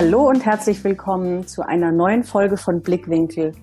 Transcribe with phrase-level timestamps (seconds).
[0.00, 3.56] Hallo und herzlich willkommen zu einer neuen Folge von Blickwinkel,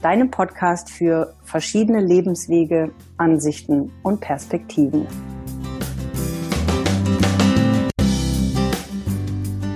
[0.00, 5.08] deinem Podcast für verschiedene Lebenswege, Ansichten und Perspektiven.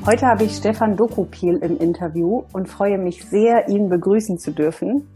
[0.06, 5.08] Heute habe ich Stefan Dokupil im Interview und freue mich sehr, ihn begrüßen zu dürfen.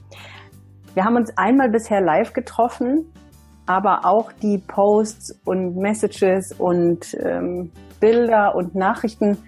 [0.95, 3.07] Wir haben uns einmal bisher live getroffen,
[3.67, 7.71] aber auch die Posts und Messages und ähm,
[8.01, 9.39] Bilder und Nachrichten,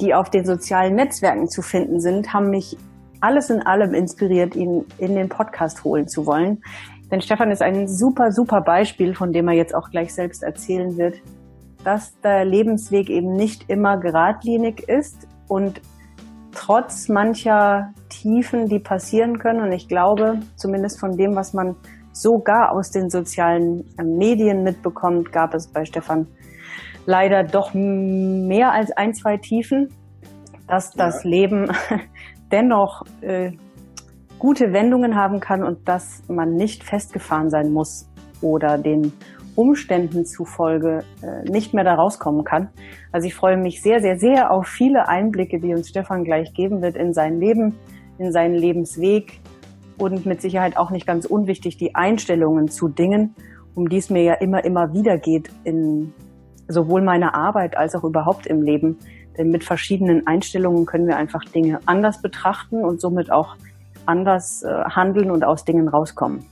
[0.00, 2.76] die auf den sozialen Netzwerken zu finden sind, haben mich
[3.20, 6.62] alles in allem inspiriert, ihn in den Podcast holen zu wollen.
[7.10, 10.96] Denn Stefan ist ein super, super Beispiel, von dem er jetzt auch gleich selbst erzählen
[10.96, 11.16] wird,
[11.84, 15.80] dass der Lebensweg eben nicht immer geradlinig ist und
[16.52, 21.76] trotz mancher Tiefen, die passieren können, und ich glaube, zumindest von dem, was man
[22.12, 26.26] sogar aus den sozialen Medien mitbekommt, gab es bei Stefan
[27.10, 29.88] leider doch mehr als ein, zwei Tiefen,
[30.68, 31.30] dass das ja.
[31.30, 31.66] Leben
[32.52, 33.50] dennoch äh,
[34.38, 38.08] gute Wendungen haben kann und dass man nicht festgefahren sein muss
[38.40, 39.12] oder den
[39.56, 42.68] Umständen zufolge äh, nicht mehr da rauskommen kann.
[43.10, 46.80] Also ich freue mich sehr, sehr, sehr auf viele Einblicke, die uns Stefan gleich geben
[46.80, 47.74] wird in sein Leben,
[48.18, 49.40] in seinen Lebensweg
[49.98, 53.34] und mit Sicherheit auch nicht ganz unwichtig die Einstellungen zu Dingen,
[53.74, 56.14] um die es mir ja immer, immer wieder geht in
[56.70, 58.98] sowohl meiner Arbeit als auch überhaupt im Leben.
[59.36, 63.56] Denn mit verschiedenen Einstellungen können wir einfach Dinge anders betrachten und somit auch
[64.06, 66.44] anders äh, handeln und aus Dingen rauskommen.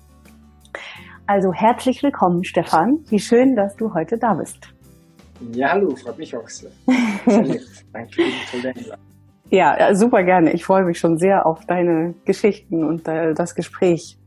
[1.27, 3.01] Also herzlich willkommen, Stefan.
[3.09, 4.73] Wie schön, dass du heute da bist.
[5.53, 6.71] Ja, hallo, freut mich auch sehr.
[7.27, 9.05] Danke für die tolle Einladung.
[9.51, 10.53] Ja, super gerne.
[10.53, 14.19] Ich freue mich schon sehr auf deine Geschichten und äh, das Gespräch.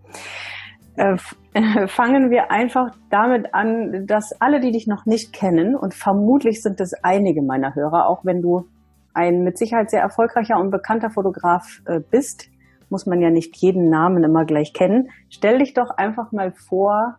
[0.95, 1.17] Äh,
[1.87, 6.79] fangen wir einfach damit an, dass alle, die dich noch nicht kennen, und vermutlich sind
[6.79, 8.65] es einige meiner Hörer, auch wenn du
[9.13, 12.49] ein mit Sicherheit sehr erfolgreicher und bekannter Fotograf äh, bist,
[12.89, 15.09] muss man ja nicht jeden Namen immer gleich kennen.
[15.29, 17.17] Stell dich doch einfach mal vor,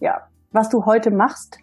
[0.00, 1.58] ja, was du heute machst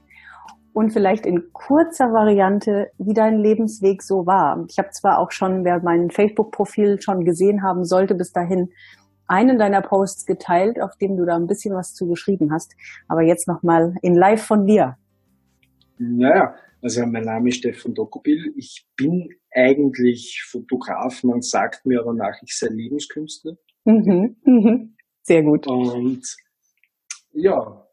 [0.73, 4.63] und vielleicht in kurzer Variante, wie dein Lebensweg so war.
[4.69, 8.69] Ich habe zwar auch schon, wer mein Facebook-Profil schon gesehen haben sollte, bis dahin
[9.31, 12.75] einen deiner Posts geteilt, auf dem du da ein bisschen was zu geschrieben hast,
[13.07, 14.97] aber jetzt nochmal in Live von dir.
[15.97, 18.53] Naja, also mein Name ist Stefan Dokopil.
[18.57, 21.23] Ich bin eigentlich Fotograf.
[21.23, 23.53] Man sagt mir aber nach, ich sei Lebenskünstler.
[23.85, 24.95] Mhm, mhm.
[25.21, 25.67] Sehr gut.
[25.67, 26.23] Und
[27.33, 27.87] ja,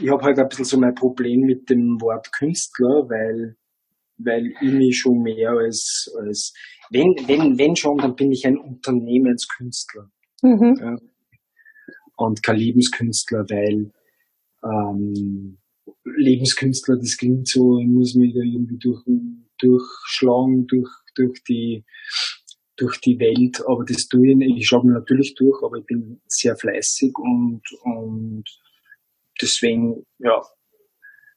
[0.00, 3.56] ich habe halt ein bisschen so mein Problem mit dem Wort Künstler, weil,
[4.18, 6.54] weil ich mich schon mehr als, als
[6.90, 10.10] wenn, wenn, wenn schon, dann bin ich ein Unternehmenskünstler.
[10.42, 10.76] Mhm.
[10.78, 10.96] Ja.
[12.16, 13.92] Und kein Lebenskünstler, weil
[14.62, 15.58] ähm,
[16.04, 19.02] Lebenskünstler, das klingt so, ich muss mich da irgendwie durch,
[19.58, 21.84] durchschlagen, durch, durch die,
[22.76, 24.58] durch die Welt, aber das tue ich nicht.
[24.58, 28.44] Ich schlage mich natürlich durch, aber ich bin sehr fleißig und, und
[29.40, 30.42] deswegen, ja,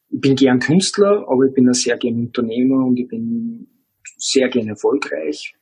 [0.09, 3.67] ich bin gern Künstler, aber ich bin ein sehr gern Unternehmer und ich bin
[4.17, 5.55] sehr gern erfolgreich.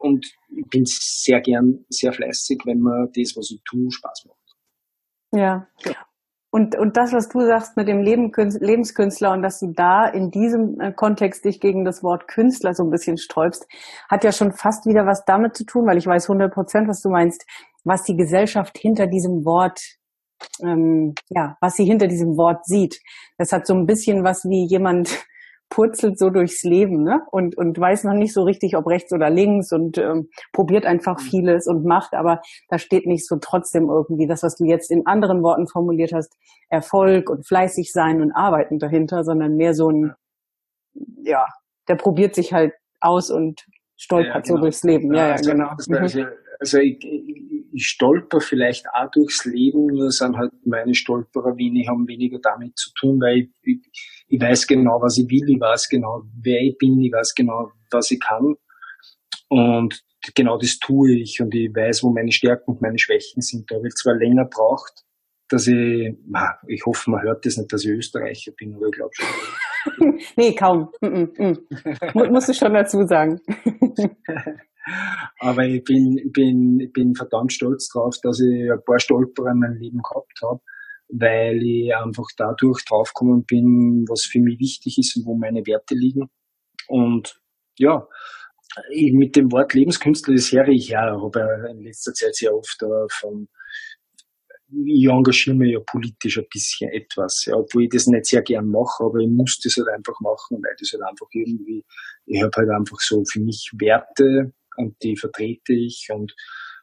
[0.00, 4.38] Und ich bin sehr gern, sehr fleißig, wenn mir das, was ich tue, Spaß macht.
[5.32, 5.68] Ja.
[5.84, 5.96] ja.
[6.52, 10.80] Und, und das, was du sagst mit dem Lebenskünstler und dass du da in diesem
[10.80, 13.68] äh, Kontext dich gegen das Wort Künstler so ein bisschen sträubst,
[14.08, 17.02] hat ja schon fast wieder was damit zu tun, weil ich weiß 100 Prozent, was
[17.02, 17.46] du meinst,
[17.84, 19.80] was die Gesellschaft hinter diesem Wort,
[20.62, 23.00] ähm, ja, was sie hinter diesem Wort sieht.
[23.38, 25.24] Das hat so ein bisschen was wie jemand
[25.70, 27.22] purzelt so durchs Leben ne?
[27.30, 31.18] und, und weiß noch nicht so richtig, ob rechts oder links und ähm, probiert einfach
[31.18, 31.22] mhm.
[31.22, 35.06] vieles und macht, aber da steht nicht so trotzdem irgendwie das, was du jetzt in
[35.06, 36.36] anderen Worten formuliert hast,
[36.68, 40.14] Erfolg und fleißig sein und arbeiten dahinter, sondern mehr so ein,
[41.22, 41.46] ja,
[41.88, 43.64] der probiert sich halt aus und
[43.96, 44.56] stolpert ja, genau.
[44.56, 45.14] so durchs Leben.
[45.14, 45.68] Ja, ja, also, genau.
[45.68, 46.24] Also,
[46.58, 51.88] also ich, ich, ich stolper vielleicht auch durchs Leben, nur sind halt meine Stolperer wenig,
[51.88, 55.60] haben weniger damit zu tun, weil ich, ich, ich weiß genau, was ich will, ich
[55.60, 58.54] weiß genau, wer ich bin, ich weiß genau, was ich kann.
[59.48, 60.00] Und
[60.36, 63.68] genau das tue ich und ich weiß, wo meine Stärken und meine Schwächen sind.
[63.68, 65.04] Da habe ich zwar länger braucht,
[65.48, 66.14] dass ich,
[66.68, 70.20] ich hoffe, man hört das nicht, dass ich Österreicher bin, aber ich glaube schon.
[70.36, 70.90] nee, kaum.
[71.00, 71.58] Mm -mm,
[72.14, 72.32] mm.
[72.32, 73.40] Musst du schon dazu sagen.
[75.38, 79.76] Aber ich bin, bin, bin verdammt stolz drauf, dass ich ein paar Stolperer in meinem
[79.76, 80.60] Leben gehabt habe,
[81.12, 85.94] weil ich einfach dadurch draufgekommen bin, was für mich wichtig ist und wo meine Werte
[85.94, 86.30] liegen.
[86.88, 87.40] Und
[87.78, 88.06] ja,
[89.12, 92.78] mit dem Wort Lebenskünstler, das höre ich ja, habe in letzter Zeit sehr oft
[93.20, 93.48] von
[94.72, 98.68] ich engagiere mich ja politisch ein bisschen etwas, ja, obwohl ich das nicht sehr gern
[98.68, 101.84] mache, aber ich muss das halt einfach machen, weil das halt einfach irgendwie,
[102.26, 106.34] ich habe halt einfach so für mich Werte und die vertrete ich und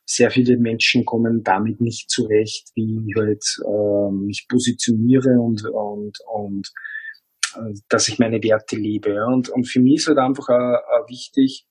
[0.09, 6.17] sehr viele Menschen kommen damit nicht zurecht, wie ich halt äh, mich positioniere und, und,
[6.33, 6.71] und
[7.55, 9.25] äh, dass ich meine Werte lebe.
[9.25, 11.67] Und, und für mich ist halt einfach auch, auch wichtig,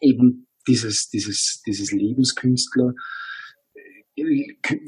[0.00, 2.92] eben dieses, dieses, dieses Lebenskünstler,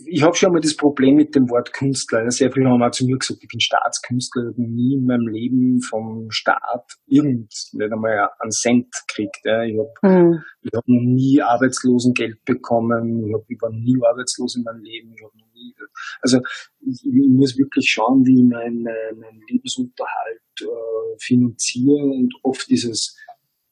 [0.07, 2.31] ich habe schon mal das Problem mit dem Wort Künstler.
[2.31, 5.27] Sehr viele haben auch zu mir gesagt, ich bin Staatskünstler, ich habe nie in meinem
[5.29, 9.41] Leben vom Staat irgend, nicht einmal einen Cent gekriegt.
[9.45, 9.63] Ja.
[9.65, 10.43] Ich habe mhm.
[10.75, 15.23] hab noch nie Arbeitslosengeld bekommen, ich, hab, ich war nie arbeitslos in meinem Leben, ich
[15.23, 15.75] habe noch nie.
[16.23, 16.39] Also
[16.81, 22.85] ich, ich, muss wirklich schauen, wie ich meinen mein Lebensunterhalt äh, finanziere und oft ist
[22.85, 23.17] es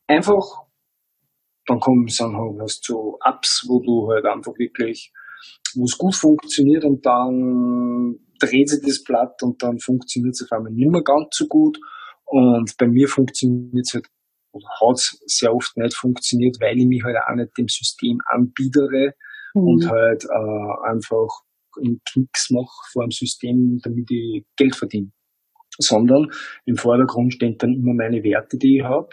[0.07, 0.69] einfach
[1.69, 5.13] dann kommen dann hast du Apps, wo du halt einfach wirklich
[5.75, 10.53] wo es gut funktioniert und dann dreht sich das Blatt und dann funktioniert es auf
[10.53, 11.79] einmal nicht mehr ganz so gut.
[12.25, 14.07] Und bei mir funktioniert es halt,
[14.53, 18.21] oder hat es sehr oft nicht funktioniert, weil ich mich halt auch nicht dem System
[18.27, 19.15] anbiedere
[19.55, 19.63] mhm.
[19.63, 21.29] und halt äh, einfach
[21.79, 25.11] einen Knicks mache vor dem System, damit ich Geld verdiene.
[25.79, 26.31] Sondern
[26.67, 29.09] im Vordergrund stehen dann immer meine Werte, die ich habe.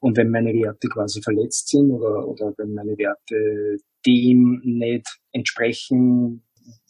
[0.00, 6.44] Und wenn meine Werte quasi verletzt sind oder, oder wenn meine Werte dem nicht entsprechen,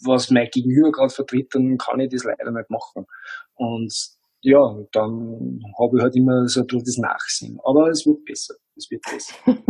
[0.04, 3.06] was mein Gegenüber gerade vertritt, dann kann ich das leider nicht machen.
[3.54, 3.92] Und
[4.40, 4.60] ja,
[4.92, 7.58] dann habe ich halt immer so ein bisschen das Nachsehen.
[7.64, 8.54] Aber es wird besser.
[8.76, 9.34] Es wird besser.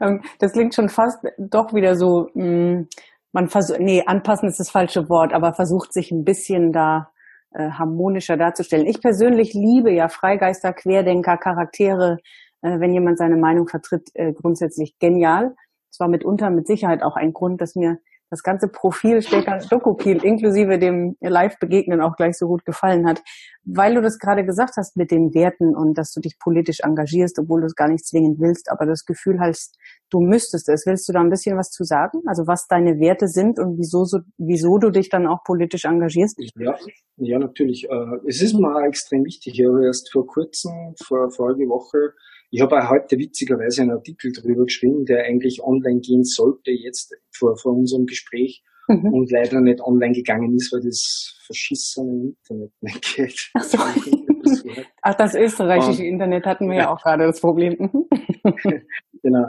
[0.00, 2.88] Ähm, das klingt schon fast doch wieder so, mm,
[3.32, 7.10] man versucht, nee, anpassen ist das falsche Wort, aber versucht sich ein bisschen da
[7.52, 8.86] äh, harmonischer darzustellen.
[8.86, 12.16] Ich persönlich liebe ja Freigeister, Querdenker, Charaktere,
[12.62, 15.54] äh, wenn jemand seine Meinung vertritt, äh, grundsätzlich genial.
[15.90, 17.98] Das war mitunter mit Sicherheit auch ein Grund, dass mir
[18.30, 23.22] das ganze Profil Stefan Dokopil inklusive dem Live-Begegnen auch gleich so gut gefallen hat.
[23.64, 27.38] Weil du das gerade gesagt hast mit den Werten und dass du dich politisch engagierst,
[27.38, 29.78] obwohl du es gar nicht zwingend willst, aber das Gefühl hast,
[30.10, 30.86] du müsstest es.
[30.86, 32.20] Willst du da ein bisschen was zu sagen?
[32.26, 36.38] Also was deine Werte sind und wieso, so, wieso du dich dann auch politisch engagierst?
[36.56, 36.76] Ja,
[37.16, 37.88] ja natürlich.
[37.88, 39.58] Äh, es ist mir extrem wichtig.
[39.58, 42.14] Ich habe erst vor kurzem, vor vorige Woche,
[42.50, 47.14] ich habe auch heute witzigerweise einen Artikel darüber geschrieben, der eigentlich online gehen sollte, jetzt
[47.30, 49.12] vor, vor unserem Gespräch mhm.
[49.12, 53.50] und leider nicht online gegangen ist, weil das verschissene Internet nicht geht.
[53.54, 53.78] Ach, so.
[55.02, 57.76] Ach das österreichische um, Internet hatten wir ja auch gerade das Problem.
[57.78, 58.06] Mhm.
[59.22, 59.48] genau.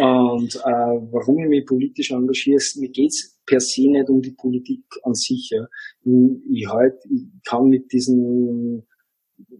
[0.00, 4.84] Und äh, warum ich mich politisch engagiere, mir geht's per se nicht um die Politik
[5.02, 5.50] an sich.
[5.50, 5.66] Ja.
[6.04, 8.86] Ich, halt, ich kann mit diesen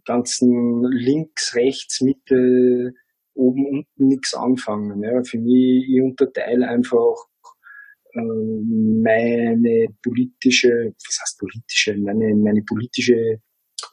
[0.08, 2.94] ganzen links, rechts, Mitte,
[3.34, 5.02] oben, unten nichts anfangen.
[5.02, 5.22] Ja.
[5.22, 7.14] Für mich, ich unterteile einfach
[8.14, 13.40] äh, meine politische, was heißt politische, meine, meine politische,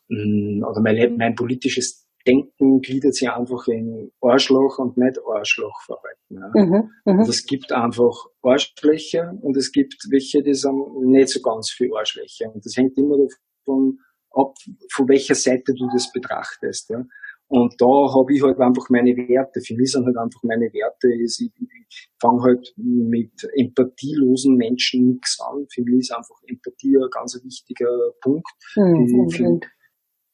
[0.07, 6.29] mh, oder mein, mein politisches Denken gliedert sich einfach in Arschloch und nicht Arschlochverhalten.
[6.29, 6.49] Ja.
[6.53, 7.21] Mhm, mh.
[7.21, 11.93] und es gibt einfach Arschlöcher und es gibt welche, die sind nicht so ganz viel
[11.93, 12.51] Arschlöcher.
[12.53, 13.99] Und das hängt immer davon
[14.35, 14.53] ab,
[14.91, 16.89] von welcher Seite du das betrachtest.
[16.89, 17.03] Ja.
[17.47, 19.61] Und da habe ich halt einfach meine Werte.
[19.61, 25.39] Für mich sind halt einfach meine Werte, ich, ich fange halt mit empathielosen Menschen nichts
[25.39, 25.65] an.
[25.71, 28.47] Für mich ist einfach Empathie ein ganz wichtiger Punkt.
[28.75, 29.65] Mhm, find,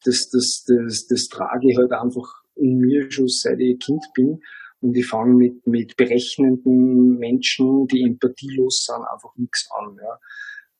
[0.06, 4.40] das, das, das, das trage ich halt einfach in mir schon seit ich Kind bin.
[4.80, 9.96] Und ich fange mit, mit berechnenden Menschen, die empathielos sind, einfach nichts an.
[10.02, 10.18] Ja.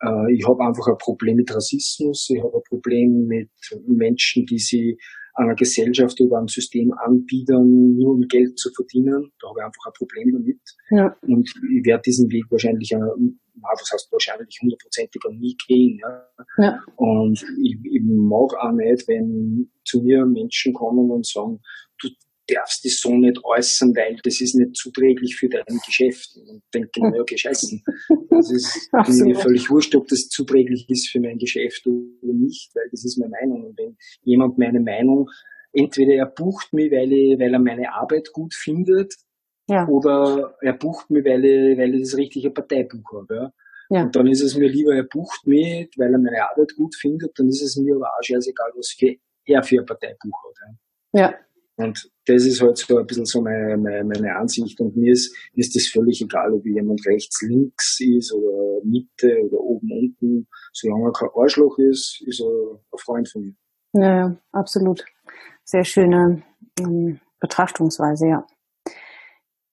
[0.02, 3.50] Äh, ich habe einfach ein Problem mit Rassismus, ich habe ein Problem mit
[3.88, 4.98] Menschen, die sie
[5.34, 9.32] einer Gesellschaft oder einem System anbieten, nur um Geld zu verdienen.
[9.40, 10.60] Da habe ich einfach ein Problem damit.
[10.90, 11.16] Ja.
[11.22, 16.00] Und ich werde diesen Weg wahrscheinlich, was heißt wahrscheinlich hundertprozentig nie gehen.
[16.02, 16.28] Ja.
[16.58, 16.80] ja.
[16.98, 21.60] Und ich, ich mag auch nicht, wenn zu mir Menschen kommen und sagen,
[22.02, 22.10] du
[22.56, 26.36] darfst das so nicht äußern, weil das ist nicht zuträglich für dein Geschäft.
[26.36, 27.84] Und denke mir, ja, gescheißen.
[28.30, 28.90] Das ist
[29.24, 33.18] mir völlig wurscht, ob das zuträglich ist für mein Geschäft oder nicht, weil das ist
[33.18, 33.66] meine Meinung.
[33.66, 35.30] Und wenn jemand meine Meinung,
[35.74, 39.16] entweder er bucht mich, weil, ich, weil er meine Arbeit gut findet,
[39.68, 39.88] ja.
[39.88, 43.36] oder er bucht mich, weil ich, weil ich das richtige Parteibuch habe.
[43.36, 43.54] Ja.
[43.92, 44.04] Ja.
[44.04, 47.38] Und dann ist es mir lieber, er bucht mich, weil er meine Arbeit gut findet,
[47.38, 49.16] dann ist es mir aber auch scheißegal, was für,
[49.46, 50.76] er für ein Parteibuch hat.
[51.12, 51.22] Ja.
[51.22, 51.36] ja.
[51.84, 54.80] Und das ist halt so ein bisschen so meine, meine, meine Ansicht.
[54.80, 59.60] Und mir ist, ist das völlig egal, ob jemand rechts, links ist oder Mitte oder
[59.60, 60.48] oben, unten.
[60.74, 63.54] Solange er kein Arschloch ist, ist er ein Freund von mir.
[63.94, 65.04] Ja, ja absolut.
[65.64, 66.44] Sehr schöne
[66.80, 68.48] ähm, Betrachtungsweise, ja.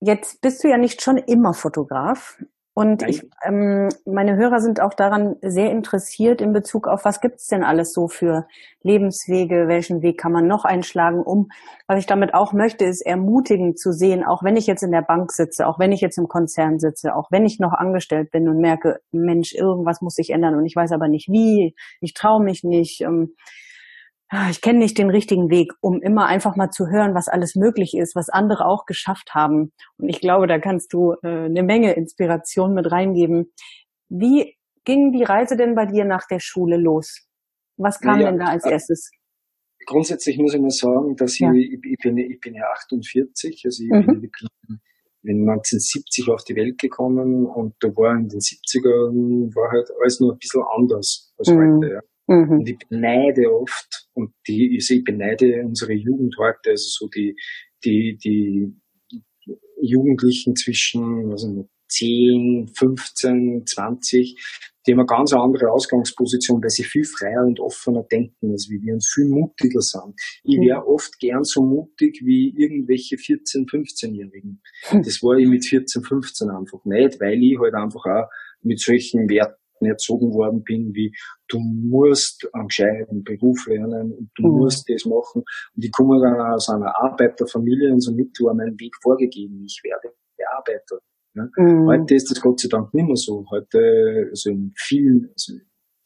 [0.01, 2.39] Jetzt bist du ja nicht schon immer Fotograf.
[2.79, 7.49] Und ich, ähm, meine Hörer sind auch daran sehr interessiert in Bezug auf, was gibt's
[7.49, 8.47] denn alles so für
[8.85, 11.49] Lebenswege, welchen Weg kann man noch einschlagen, um,
[11.89, 15.03] was ich damit auch möchte, ist ermutigen zu sehen, auch wenn ich jetzt in der
[15.03, 18.49] Bank sitze, auch wenn ich jetzt im Konzern sitze, auch wenn ich noch angestellt bin
[18.49, 22.45] und merke, Mensch, irgendwas muss sich ändern und ich weiß aber nicht wie, ich traue
[22.45, 23.01] mich nicht.
[23.01, 23.35] Ähm,
[24.51, 27.97] ich kenne nicht den richtigen Weg, um immer einfach mal zu hören, was alles möglich
[27.97, 29.73] ist, was andere auch geschafft haben.
[29.97, 33.53] Und ich glaube, da kannst du äh, eine Menge Inspiration mit reingeben.
[34.11, 37.27] Wie ging die Reise denn bei dir nach der Schule los?
[37.79, 39.11] Was kam ja, denn da als äh, erstes?
[39.87, 41.51] Grundsätzlich muss ich mal sagen, dass ja.
[41.53, 44.07] ich, ich, bin, ich bin ja 48, also ich mhm.
[44.07, 44.31] bin,
[45.23, 50.21] bin 1970 auf die Welt gekommen und da war in den 70ern war halt alles
[50.21, 51.81] nur ein bisschen anders als mhm.
[51.81, 51.95] heute.
[51.95, 52.01] Ja.
[52.29, 52.59] Mhm.
[52.61, 57.35] Und ich beneide oft, und die, also ich beneide unsere Jugend heute, also so die,
[57.85, 58.73] die, die
[59.81, 64.37] Jugendlichen zwischen, also 10, 15, 20,
[64.87, 68.95] die haben eine ganz andere Ausgangsposition, weil sie viel freier und offener denken als wir
[68.95, 70.15] und viel mutiger sind.
[70.45, 70.87] Ich wäre mhm.
[70.87, 74.63] oft gern so mutig wie irgendwelche 14, 15-Jährigen.
[74.85, 75.03] Hm.
[75.03, 78.29] Das war ich mit 14, 15 einfach nicht, weil ich halt einfach auch
[78.63, 81.13] mit solchen Werten erzogen worden bin, wie
[81.49, 84.59] du musst einen gescheiten Beruf lernen und du mhm.
[84.59, 85.43] musst das machen.
[85.77, 89.65] Und ich komme dann aus einer Arbeiterfamilie und somit war mein Weg vorgegeben.
[89.65, 90.15] Ich werde
[90.59, 90.99] Arbeiter.
[91.35, 91.51] Ne?
[91.57, 91.87] Mhm.
[91.87, 93.45] Heute ist das Gott sei Dank nicht mehr so.
[93.51, 95.53] Heute, also in vielen, also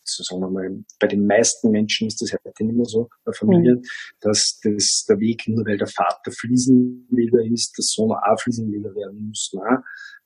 [0.04, 3.32] so sagen wir mal, bei den meisten Menschen ist das heute nicht mehr so, bei
[3.32, 4.16] Familien, mhm.
[4.20, 9.28] dass das der Weg, nur weil der Vater Fliesenleger ist, der Sohn auch Fliesenleger werden
[9.28, 9.52] muss.
[9.54, 9.78] Nein,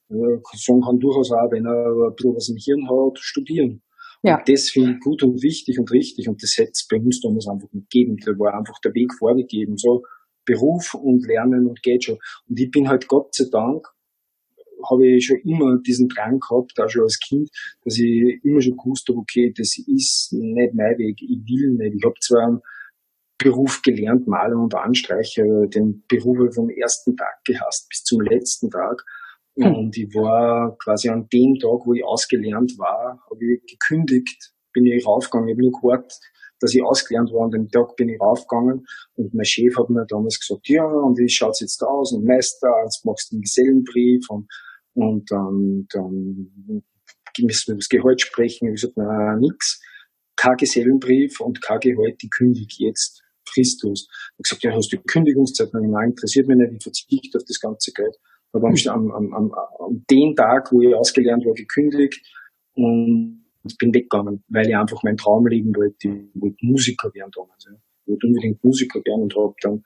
[0.09, 3.81] Sohn kann durchaus auch, wenn er ein bisschen was im Hirn hat, studieren.
[4.23, 4.37] Ja.
[4.37, 6.27] Und das finde ich gut und wichtig und richtig.
[6.27, 8.17] Und das hätte es bei uns damals einfach nicht gegeben.
[8.25, 9.77] Da war einfach der Weg vorgegeben.
[9.77, 10.03] So
[10.45, 12.17] Beruf und Lernen und geht schon.
[12.47, 13.85] Und ich bin halt Gott sei Dank,
[14.89, 17.49] habe ich schon immer diesen Drang gehabt, auch schon als Kind,
[17.83, 21.95] dass ich immer schon gewusst habe, okay, das ist nicht mein Weg, ich will nicht.
[21.97, 22.61] Ich habe zwar einen
[23.37, 28.21] Beruf gelernt, Maler und Anstreicher, den Beruf habe ich vom ersten Tag gehasst bis zum
[28.21, 29.03] letzten Tag.
[29.57, 34.85] Und ich war quasi an dem Tag, wo ich ausgelernt war, habe ich gekündigt, bin
[34.85, 35.49] ich raufgegangen.
[35.49, 36.19] Ich habe nur gewartet,
[36.59, 37.45] dass ich ausgelernt war.
[37.45, 38.85] An dem Tag bin ich raufgegangen
[39.15, 42.13] und mein Chef hat mir damals gesagt, ja, und wie schaut's jetzt aus?
[42.13, 44.47] Und Meister, jetzt machst du einen Gesellenbrief und,
[44.93, 46.51] und dann, dann
[47.39, 48.65] müssen wir über das Gehalt sprechen.
[48.65, 49.81] Ich habe gesagt, na, nix.
[50.35, 54.07] Kein Gesellenbrief und kein Gehalt, die kündige jetzt fristlos.
[54.07, 55.73] Ich habe gesagt, ja, hast du Kündigungszeit?
[55.73, 58.15] Nein, interessiert mich nicht, ich verzichte auf das ganze Geld
[58.53, 62.25] habe am, am, am, am den Tag, wo ich ausgelernt war, gekündigt
[62.73, 63.45] und
[63.79, 66.07] bin weggegangen, weil ich einfach mein Traum leben wollte.
[66.07, 67.65] Ich wollte Musiker werden damals.
[67.65, 67.73] Ja.
[67.73, 69.83] Ich wollte unbedingt Musiker werden und habe dann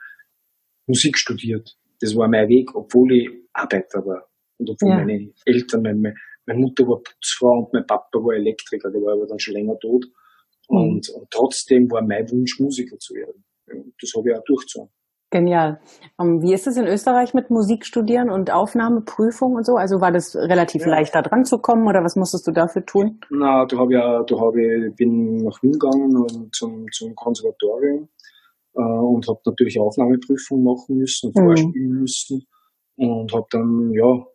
[0.88, 1.77] Musik studiert.
[2.00, 4.30] Das war mein Weg, obwohl ich Arbeiter war.
[4.58, 4.98] Und obwohl ja.
[4.98, 6.13] meine Eltern, meine,
[6.46, 9.77] meine Mutter war Putzfrau und mein Papa war Elektriker, der war aber dann schon länger
[9.80, 10.06] tot.
[10.70, 10.77] Mhm.
[10.77, 13.44] Und, und trotzdem war mein Wunsch, Musiker zu werden.
[14.00, 14.91] Das habe ich auch durchgezogen.
[15.31, 15.79] Genial.
[16.17, 19.77] Um, ähm, wie ist es in Österreich mit Musik studieren und Aufnahmeprüfung und so?
[19.77, 20.89] Also war das relativ ja.
[20.89, 23.21] leicht da dran zu kommen oder was musstest du dafür tun?
[23.29, 28.09] Na, da habe ja, da habe ich bin nach Wien gegangen und zum, zum Konservatorium
[28.75, 31.45] äh, und habe natürlich Aufnahmeprüfung machen müssen und mhm.
[31.45, 32.45] vorspielen müssen
[32.97, 34.25] und habe dann ja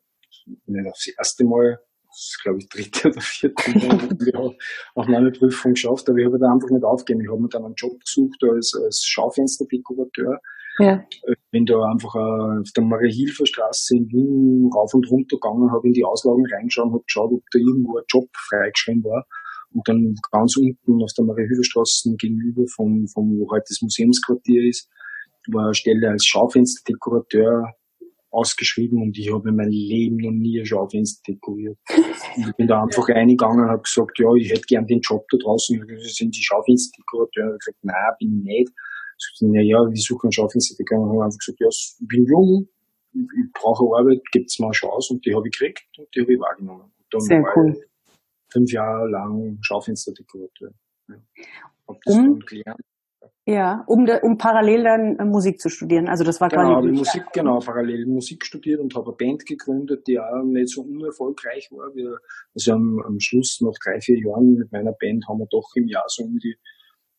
[0.65, 4.57] nicht aufs erste Mal das ist, glaube ich, dritte oder vierte Mal
[4.95, 7.23] Aufnahmeprüfung geschafft, aber ich habe da einfach nicht aufgegeben.
[7.23, 10.41] Ich habe mir dann einen Job gesucht als, als Schaufensterdekorateur
[10.79, 11.05] ja.
[11.51, 15.87] Bin da einfach äh, auf der Marie-Hilfer Straße in Wien rauf und runter gegangen, habe
[15.87, 19.27] in die Auslagen reingeschaut, habe geschaut, ob da irgendwo ein Job freigeschrieben war.
[19.73, 24.69] Und dann ganz unten auf der Marie-Hilfer Straße gegenüber vom, vom, wo heute das Museumsquartier
[24.69, 24.89] ist,
[25.49, 27.73] war eine Stelle als Schaufensterdekorateur
[28.31, 31.79] ausgeschrieben und ich habe in meinem Leben noch nie ein Schaufenster dekoriert.
[32.37, 35.25] Und ich bin da einfach reingegangen und habe gesagt, ja, ich hätte gern den Job
[35.31, 35.83] da draußen.
[36.01, 37.45] Sind die Schaufensterdekorateur.
[37.45, 38.73] Ich habe gesagt, nein, bin ich nicht.
[39.41, 42.69] Na ja, wir suchen einen Schaufensterdecker und haben einfach gesagt, ja, ich bin jung,
[43.13, 46.21] ich, ich brauche Arbeit, gibt's mal eine Chance und die habe ich gekriegt und die
[46.21, 46.83] habe ich wahrgenommen.
[46.83, 47.77] Und dann Sehr war cool.
[47.77, 48.13] ich
[48.53, 50.73] fünf Jahre lang Schaufensterdekorateur.
[51.09, 51.17] Ja.
[51.89, 52.81] Hab das um, gelernt.
[53.49, 56.09] Ja, um, um parallel dann äh, Musik zu studieren.
[56.09, 56.89] Also das war genau, quasi.
[56.89, 57.31] Musik, ja.
[57.33, 61.95] genau, parallel Musik studiert und habe eine Band gegründet, die auch nicht so unerfolgreich war.
[61.95, 62.19] Wir,
[62.55, 65.87] also am, am Schluss, nach drei, vier Jahren mit meiner Band, haben wir doch im
[65.87, 66.57] Jahr so um die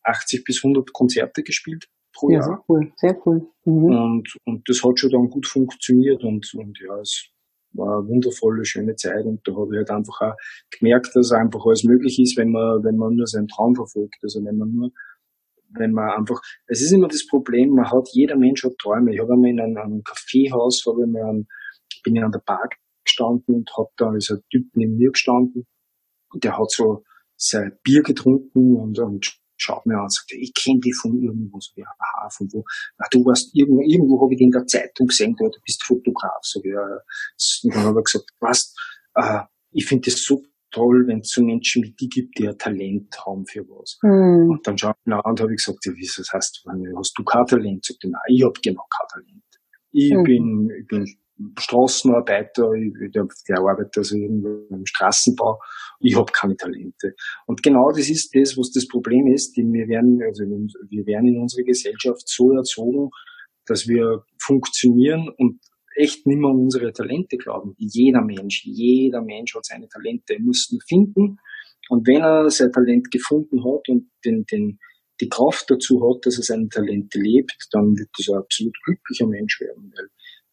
[0.07, 2.43] 80 bis 100 Konzerte gespielt pro ja, Jahr.
[2.45, 3.47] Sehr cool, sehr cool.
[3.65, 3.85] Mhm.
[3.85, 7.29] Und, und das hat schon dann gut funktioniert und, und ja, es
[7.73, 10.35] war eine wundervolle, schöne Zeit und da habe ich halt einfach auch
[10.71, 14.17] gemerkt, dass einfach alles möglich ist, wenn man, wenn man nur seinen Traum verfolgt.
[14.23, 14.91] Also wenn man nur,
[15.77, 19.13] wenn man einfach, es ist immer das Problem, man hat, jeder Mensch hat Träume.
[19.13, 21.47] Ich habe einmal in einem, einem Kaffeehaus, habe ich mal einen,
[22.03, 22.69] bin ich an der Bar
[23.03, 25.67] gestanden und hat da, ist ein Typ neben mir gestanden
[26.33, 27.03] der hat so
[27.35, 31.59] sein Bier getrunken und, und schaut mir an und sagt, ich kenne dich von irgendwo.
[31.59, 32.63] So, ja, aha, von wo?
[32.97, 36.39] Ach, du warst irgendwo, irgendwo habe ich in der Zeitung gesehen, du bist Fotograf.
[36.41, 36.81] So, ja,
[37.63, 38.73] und dann habe ich gesagt, was,
[39.15, 42.57] äh, ich finde das so toll, wenn es so Menschen wie die gibt, die ein
[42.57, 43.97] Talent haben für was.
[44.01, 44.51] Mhm.
[44.51, 47.23] Und dann schaut ich an und habe ich gesagt, ja, wie das heißt, hast du
[47.23, 47.85] kein Talent?
[47.85, 49.43] Sagt er, nein, ich habe genau kein Talent.
[49.91, 50.23] Ich mhm.
[50.23, 51.17] bin, ich bin
[51.57, 55.59] Straßenarbeiter, ich, der, der arbeitet also irgendwo im Straßenbau,
[55.99, 57.13] ich habe keine Talente.
[57.45, 61.41] Und genau das ist das, was das Problem ist, wir werden, also wir werden in
[61.41, 63.09] unserer Gesellschaft so erzogen,
[63.65, 65.59] dass wir funktionieren und
[65.95, 67.73] echt nicht mehr an unsere Talente glauben.
[67.77, 71.37] Jeder Mensch, jeder Mensch hat seine Talente, er muss nur finden.
[71.89, 74.79] Und wenn er sein Talent gefunden hat und den, den,
[75.21, 79.27] die Kraft dazu hat, dass er seine Talente lebt, dann wird er ein absolut glücklicher
[79.27, 80.07] Mensch werden, weil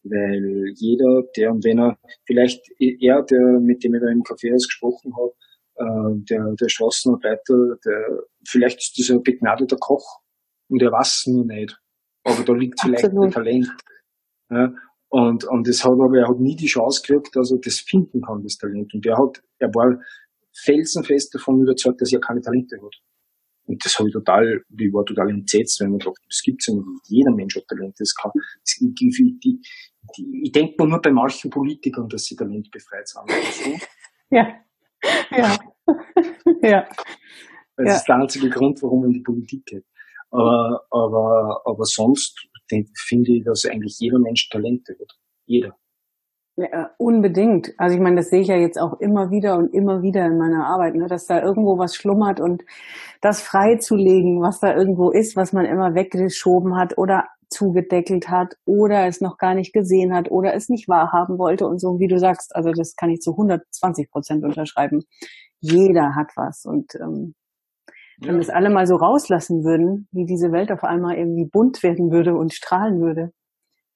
[0.05, 4.67] weil jeder, der und wenn er, vielleicht er, der, mit dem ich da im Kaffeehaus
[4.67, 5.33] gesprochen habe,
[5.75, 10.21] äh, der, der Straßenarbeiter, der, vielleicht ist das ein begnadeter Koch
[10.69, 11.79] und er weiß nur nicht.
[12.23, 13.25] Aber da liegt vielleicht Absolut.
[13.25, 13.67] ein Talent.
[14.49, 14.73] Ja,
[15.09, 18.21] und, und das hat aber, er hat nie die Chance gekriegt, dass er das finden
[18.21, 18.93] kann, das Talent.
[18.93, 19.99] Und er hat, er war
[20.53, 22.95] felsenfest davon überzeugt, dass er keine Talente hat.
[23.67, 26.75] Und das habe ich total, ich war total entsetzt, wenn man sagt, das gibt's ja
[26.75, 26.85] nicht.
[27.07, 27.95] Jeder Mensch hat Talent.
[27.97, 29.61] Das kann, das, die, die,
[30.17, 33.81] ich denke nur bei manchen Politikern, dass sie talentbefreit sind.
[34.29, 34.47] ja.
[35.31, 35.57] Ja.
[36.61, 36.87] ja.
[37.77, 37.95] Das ja.
[37.95, 39.85] ist der einzige Grund, warum man in die Politik geht.
[40.31, 42.47] Aber, aber, aber sonst
[42.95, 45.17] finde ich, dass eigentlich jeder Mensch Talente hat.
[45.45, 45.75] Jeder.
[46.57, 47.73] Ja, unbedingt.
[47.77, 50.37] Also ich meine, das sehe ich ja jetzt auch immer wieder und immer wieder in
[50.37, 52.63] meiner Arbeit, ne, dass da irgendwo was schlummert und
[53.19, 59.07] das freizulegen, was da irgendwo ist, was man immer weggeschoben hat oder zugedeckelt hat oder
[59.07, 62.19] es noch gar nicht gesehen hat oder es nicht wahrhaben wollte und so, wie du
[62.19, 65.03] sagst, also das kann ich zu 120 Prozent unterschreiben.
[65.59, 67.35] Jeder hat was und ähm,
[68.19, 68.27] ja.
[68.27, 71.83] wenn wir es alle mal so rauslassen würden, wie diese Welt auf einmal irgendwie bunt
[71.83, 73.31] werden würde und strahlen würde,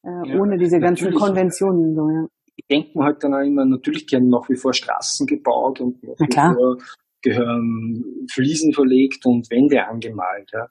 [0.04, 1.96] äh, ja, ohne diese ganzen Konventionen.
[1.96, 2.28] So, ja.
[2.56, 6.04] Ich denke mir halt dann auch immer, natürlich werden nach wie vor Straßen gebaut und
[6.04, 6.78] nach wie vor
[7.22, 10.50] gehören Fliesen verlegt und Wände angemalt.
[10.54, 10.68] Ja.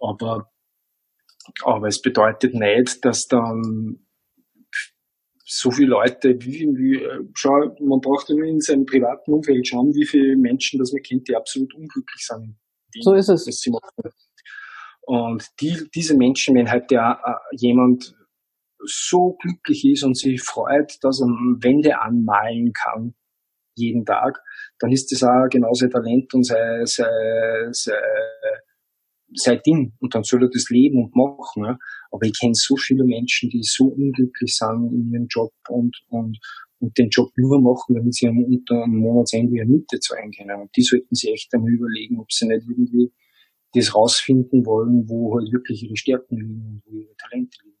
[0.00, 0.51] Aber
[1.64, 4.06] aber es bedeutet nicht, dass dann
[5.44, 10.06] so viele Leute, wie, wie, schau, man braucht nur in seinem privaten Umfeld schauen, wie
[10.06, 12.56] viele Menschen das man kennt, die absolut unglücklich sind.
[12.94, 13.68] Die, so ist es.
[15.02, 18.14] Und die, diese Menschen, wenn halt der, äh, jemand
[18.84, 23.14] so glücklich ist und sich freut, dass er Wände anmalen kann,
[23.74, 24.40] jeden Tag,
[24.78, 28.71] dann ist das auch genauso Talent und sei, sei, sei sein
[29.66, 31.64] Ding und dann soll er das leben und machen.
[31.64, 31.78] Ja.
[32.10, 36.38] Aber ich kenne so viele Menschen, die so unglücklich sind in ihrem Job und, und,
[36.80, 40.62] und den Job nur machen, damit sie unter einem Monatsende ihre Miete zahlen können.
[40.62, 43.12] Und die sollten sich echt einmal überlegen, ob sie nicht irgendwie
[43.74, 47.71] das rausfinden wollen, wo halt wirklich ihre Stärken liegen und wo ihre Talente liegen.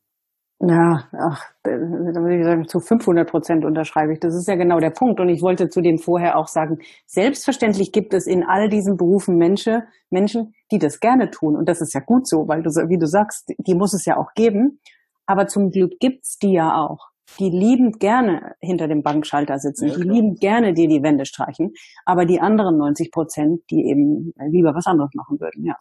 [0.64, 4.20] Ja, ach, da würde ich sagen, zu 500 Prozent unterschreibe ich.
[4.20, 5.18] Das ist ja genau der Punkt.
[5.18, 9.38] Und ich wollte zu dem vorher auch sagen, selbstverständlich gibt es in all diesen Berufen
[9.38, 11.56] Menschen, Menschen, die das gerne tun.
[11.56, 14.16] Und das ist ja gut so, weil du, wie du sagst, die muss es ja
[14.16, 14.78] auch geben.
[15.26, 17.08] Aber zum Glück gibt's die ja auch.
[17.40, 19.88] Die liebend gerne hinter dem Bankschalter sitzen.
[19.88, 21.72] Ja, die liebend gerne dir die Wände streichen.
[22.04, 25.76] Aber die anderen 90 Prozent, die eben lieber was anderes machen würden, ja.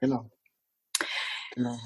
[0.00, 0.26] Genau.
[1.54, 1.76] Genau.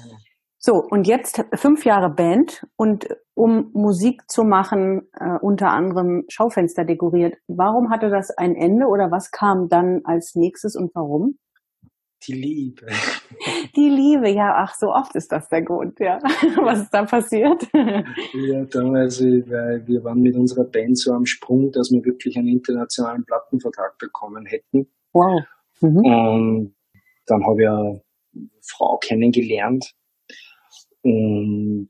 [0.67, 6.83] So, und jetzt fünf Jahre Band und um Musik zu machen, äh, unter anderem Schaufenster
[6.83, 7.37] dekoriert.
[7.47, 11.37] Warum hatte das ein Ende oder was kam dann als nächstes und warum?
[12.27, 12.85] Die Liebe.
[13.77, 16.19] Die Liebe, ja, ach, so oft ist das der Grund, ja.
[16.61, 17.65] Was ist da passiert?
[17.73, 22.49] Ja, damals, weil wir waren mit unserer Band so am Sprung, dass wir wirklich einen
[22.49, 24.91] internationalen Plattenvertrag bekommen hätten.
[25.13, 25.43] Wow.
[25.79, 25.97] Mhm.
[26.05, 26.75] Und
[27.25, 28.01] dann habe ich eine
[28.61, 29.93] Frau kennengelernt,
[31.07, 31.89] und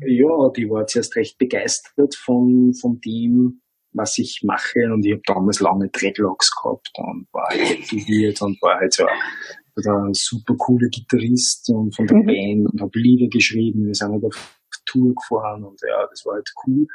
[0.00, 3.60] ja, die war zuerst recht begeistert von, von dem,
[3.92, 4.80] was ich mache.
[4.92, 9.04] Und ich habe damals lange Dreadlocks gehabt und war halt tätowiert und war halt so
[9.04, 12.26] ein super cooler Gitarrist und von der mhm.
[12.26, 13.86] Band und habe Lieder geschrieben.
[13.86, 16.86] Wir sind halt auf Tour gefahren und ja, das war halt cool.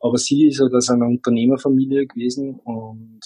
[0.00, 3.20] Aber sie ist halt aus einer Unternehmerfamilie gewesen und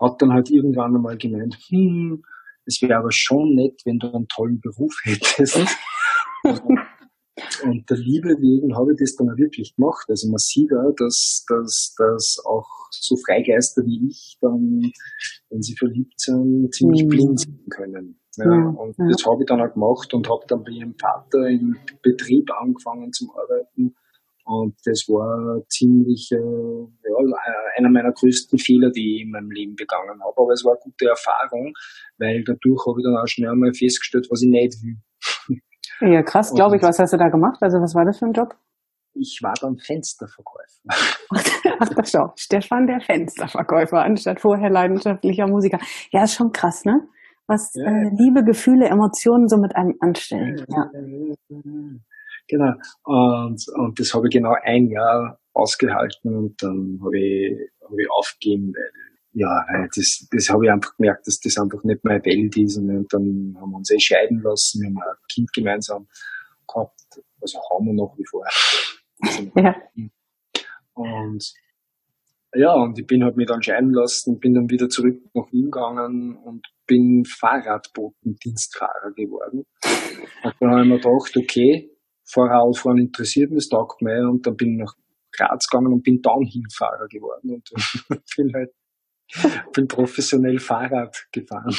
[0.00, 2.22] hat dann halt irgendwann einmal gemeint, hm,
[2.64, 5.66] es wäre aber schon nett, wenn du einen tollen Beruf hättest.
[6.44, 10.04] Und der Liebe wegen habe ich das dann auch wirklich gemacht.
[10.08, 14.92] Also man sieht auch, dass, dass, dass auch so Freigeister wie ich dann,
[15.48, 17.08] wenn sie verliebt sind, ziemlich mhm.
[17.08, 18.20] blind sein können.
[18.36, 19.08] Ja, ja, und ja.
[19.10, 23.12] das habe ich dann auch gemacht und habe dann bei ihrem Vater im Betrieb angefangen
[23.12, 23.94] zu arbeiten
[24.44, 27.38] Und das war ziemlich äh, ja,
[27.76, 30.34] einer meiner größten Fehler, die ich in meinem Leben begangen habe.
[30.36, 31.74] Aber es war eine gute Erfahrung,
[32.18, 35.58] weil dadurch habe ich dann auch schnell einmal festgestellt, was ich nicht will.
[36.02, 36.82] Ja, krass, glaube ich.
[36.82, 37.58] Was hast du da gemacht?
[37.62, 38.54] Also was war das für ein Job?
[39.14, 40.80] Ich war dann Fensterverkäufer.
[41.80, 42.32] Ach, das schau.
[42.36, 45.78] Stefan der Fensterverkäufer, anstatt vorher leidenschaftlicher Musiker.
[46.10, 47.08] Ja, ist schon krass, ne?
[47.46, 47.84] Was ja.
[47.84, 50.64] äh, Liebe, Gefühle, Emotionen so mit einem anstellen.
[50.68, 50.90] Ja.
[52.48, 52.72] Genau.
[53.04, 58.10] Und, und das habe ich genau ein Jahr ausgehalten und dann habe ich, hab ich
[58.10, 59.64] aufgegeben, weil ja,
[59.94, 62.76] das, das habe ich einfach gemerkt, dass das einfach nicht meine Welt ist.
[62.76, 66.06] Und dann haben wir uns entscheiden lassen, wir haben ein Kind gemeinsam
[66.66, 67.00] gehabt,
[67.40, 68.46] also haben wir nach wie vor.
[69.54, 69.76] Ja.
[70.94, 71.54] Und
[72.54, 75.70] ja, und ich bin halt mich dann scheiden lassen, bin dann wieder zurück nach Wien
[75.70, 79.64] gegangen und bin Fahrradbotendienstfahrer geworden.
[80.42, 81.90] Und dann habe ich mir gedacht, okay,
[82.24, 84.28] Fahrradfahren interessiert mich, das taugt mir.
[84.28, 84.94] Und dann bin ich nach
[85.32, 87.70] Graz gegangen und bin Downhill-Fahrer geworden und
[88.36, 88.70] bin halt
[89.72, 91.74] bin professionell Fahrrad gefahren.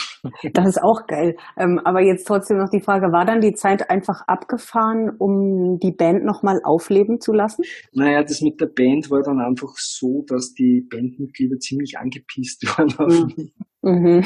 [0.53, 1.35] Das ist auch geil.
[1.57, 5.91] Ähm, aber jetzt trotzdem noch die Frage, war dann die Zeit einfach abgefahren, um die
[5.91, 7.63] Band nochmal aufleben zu lassen?
[7.91, 12.93] Naja, das mit der Band war dann einfach so, dass die Bandmitglieder ziemlich angepisst waren
[12.97, 13.33] auf mhm.
[13.35, 13.53] mich.
[13.81, 14.23] Mhm.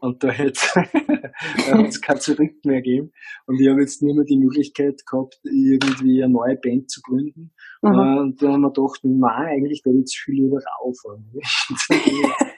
[0.00, 0.60] Und da hätte
[1.88, 3.12] es kein Zurück mehr geben.
[3.46, 7.52] Und ich habe jetzt nur mehr die Möglichkeit gehabt, irgendwie eine neue Band zu gründen.
[7.82, 8.18] Mhm.
[8.18, 11.32] Und dann haben wir gedacht, nein, eigentlich da jetzt viel lieber aufhören.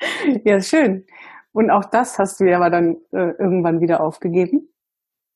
[0.44, 1.04] ja, schön.
[1.52, 4.68] Und auch das hast du ja aber dann äh, irgendwann wieder aufgegeben?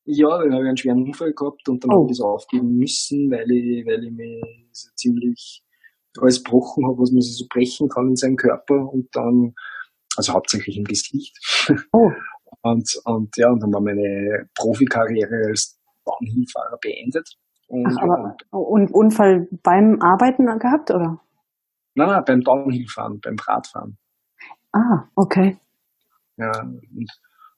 [0.04, 2.02] Ja, dann habe ich einen schweren Unfall gehabt und dann oh.
[2.02, 5.62] habe ich das aufgeben müssen, weil ich, weil ich mich so ziemlich
[6.20, 9.54] alles gebrochen habe, was man so brechen kann in seinem Körper und dann,
[10.16, 11.36] also hauptsächlich im Gesicht.
[11.92, 12.10] Oh.
[12.64, 17.28] Und, und ja, und dann war meine Profikarriere als Bahnhilfahrer beendet.
[17.66, 21.20] Und, Ach, aber, und Unfall beim Arbeiten gehabt, oder?
[21.94, 23.98] Nein, nein, beim Downhillfahren, beim Radfahren.
[24.72, 25.58] Ah, okay.
[26.36, 27.10] Ja, und,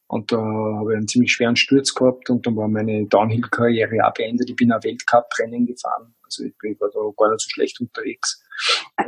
[0.07, 4.14] und da habe ich einen ziemlich schweren Sturz gehabt und dann war meine Downhill-Karriere auch
[4.14, 4.50] beendet.
[4.50, 6.14] Ich bin ein Weltcup-Rennen gefahren.
[6.24, 8.44] Also ich bin da gar nicht so schlecht unterwegs.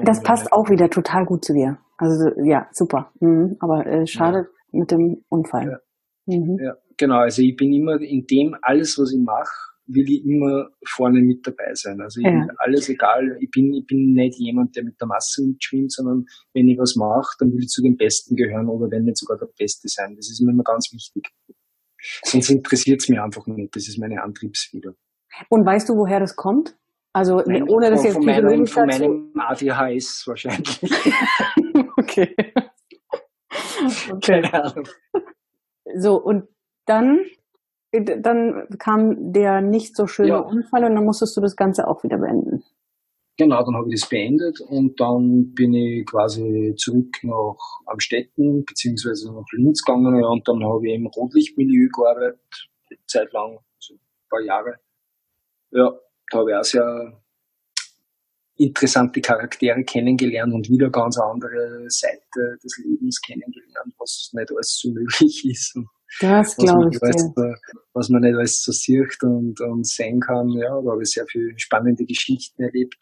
[0.05, 1.79] Das passt auch wieder total gut zu dir.
[1.99, 3.13] Also ja, super.
[3.21, 3.57] Mhm.
[3.61, 4.79] Aber äh, schade ja.
[4.81, 5.81] mit dem Unfall.
[6.27, 6.39] Ja.
[6.39, 6.59] Mhm.
[6.61, 7.19] ja, genau.
[7.19, 9.51] Also ich bin immer in dem alles, was ich mache,
[9.87, 12.01] will ich immer vorne mit dabei sein.
[12.01, 12.47] Also ich, ja.
[12.59, 16.69] alles egal, ich bin, ich bin nicht jemand, der mit der Masse mitschwimmt, sondern wenn
[16.69, 19.49] ich was mache, dann will ich zu den Besten gehören oder wenn nicht sogar der
[19.59, 20.17] Beste sein.
[20.17, 21.29] Das ist mir immer ganz wichtig.
[22.25, 23.75] Sonst interessiert es mich einfach nicht.
[23.75, 24.95] Das ist meine Antriebsfeder.
[25.49, 26.77] Und weißt du, woher das kommt?
[27.13, 30.83] Also Nein, ohne das jetzt von meinem, von meinem ADHS wahrscheinlich.
[31.97, 32.35] okay.
[34.11, 34.43] okay.
[34.43, 34.89] Keine Ahnung.
[35.95, 36.45] So, und
[36.85, 37.25] dann
[38.05, 40.39] dann kam der nicht so schöne ja.
[40.39, 42.63] Unfall und dann musstest du das Ganze auch wieder beenden.
[43.39, 49.31] Genau, dann habe ich das beendet und dann bin ich quasi zurück nach Amstetten beziehungsweise
[49.31, 52.41] nach Linz gegangen ja, und dann habe ich im Rotlichtmilieu gearbeitet,
[53.07, 54.77] Zeit lang, also ein paar Jahre.
[55.71, 55.93] Ja,
[56.31, 57.23] da habe ich auch sehr
[58.57, 64.91] interessante Charaktere kennengelernt und wieder ganz andere Seite des Lebens kennengelernt, was nicht alles so
[64.91, 65.77] möglich ist.
[65.77, 65.89] Und
[66.21, 67.03] das glaube ich.
[67.03, 67.33] Alles,
[67.93, 70.49] was man nicht alles so sieht und, und sehen kann.
[70.51, 72.97] Ja, da habe ich sehr viele spannende Geschichten erlebt.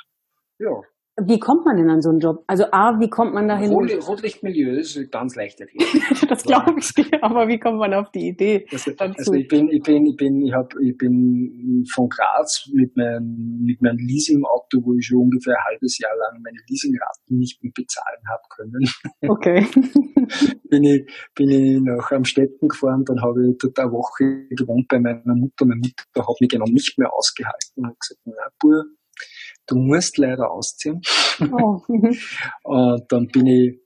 [0.59, 0.83] Ja,
[1.17, 2.43] wie kommt man denn an so einen Job?
[2.49, 3.71] Also A, wie kommt man dahin?
[3.71, 5.89] Rot, Rotlichtmilieu ist ganz leicht erklärt.
[6.29, 8.67] das glaube ich dir, aber wie kommt man auf die Idee?
[8.73, 12.97] Also, also ich bin, ich bin, ich bin, ich hab, ich bin von Graz mit
[12.97, 17.63] meinem, mit meinem Leasingauto, wo ich schon ungefähr ein halbes Jahr lang meine Leasingraten nicht
[17.63, 18.85] mehr bezahlen habe können.
[19.27, 19.67] Okay.
[20.69, 24.99] bin ich, bin ich nach Amstetten gefahren, dann habe ich dort eine Woche gewohnt bei
[24.99, 25.65] meiner Mutter.
[25.65, 28.85] Meine Mutter hat mich genau nicht mehr ausgehalten und hat gesagt, na, Bur,
[29.67, 31.01] du musst leider ausziehen.
[31.41, 31.81] Oh.
[32.65, 33.81] und dann bin ich,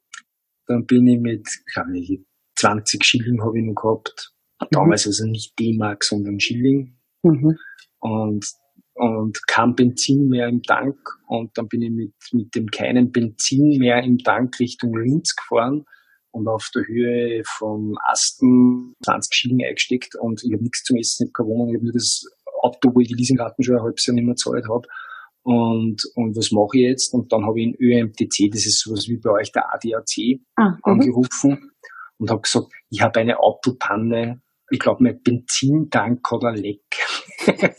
[0.66, 2.20] dann bin ich mit, glaube ich,
[2.56, 4.32] 20 Schilling habe ich noch gehabt.
[4.70, 5.10] Damals mhm.
[5.10, 6.96] also nicht D-Mark, sondern Schilling.
[7.22, 7.56] Mhm.
[8.00, 8.46] Und,
[8.94, 10.98] und kein Benzin mehr im Tank.
[11.28, 15.84] Und dann bin ich mit, mit dem keinen Benzin mehr im Tank Richtung Linz gefahren
[16.32, 21.24] und auf der Höhe vom Asten 20 Schilling eingesteckt und ich habe nichts zum Essen,
[21.24, 22.24] ich habe keine Wohnung, ich habe nur das
[22.60, 24.86] Auto, wo ich die Leasingraten schon ein halbes Jahr nicht mehr gezahlt habe
[25.48, 27.14] und, und was mache ich jetzt?
[27.14, 30.72] Und dann habe ich in ÖMTC, das ist sowas wie bei euch der ADAC, ah,
[30.72, 30.78] mhm.
[30.82, 31.72] angerufen
[32.18, 36.82] und habe gesagt, ich habe eine Autopanne, ich glaube, mein Benzintank hat ein Leck.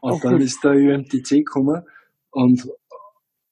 [0.00, 1.82] und dann ist der ÖMTC gekommen
[2.30, 2.66] und,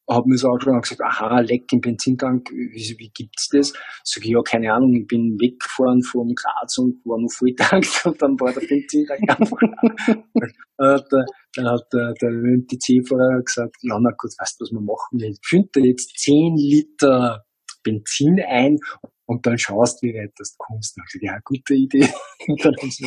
[0.09, 3.73] habe mir so angeschaut und gesagt, aha, Leck im Benzintank, wie, wie gibt's das?
[4.05, 8.07] Sag ich, ja, keine Ahnung, ich bin weggefahren von Graz und war noch voll tankt
[8.07, 9.59] und dann war der Benzintank einfach.
[10.77, 15.21] dann hat der, der MTC-Fahrer gesagt, ja, na gut, weißt du, was wir machen?
[15.21, 17.45] Ich füllt da jetzt 10 Liter
[17.83, 18.79] Benzin ein
[19.27, 20.97] und dann schaust, wie weit das kommst.
[20.97, 22.09] Habe ich gesagt, ja, gute Idee.
[22.49, 23.01] Und dann habe ich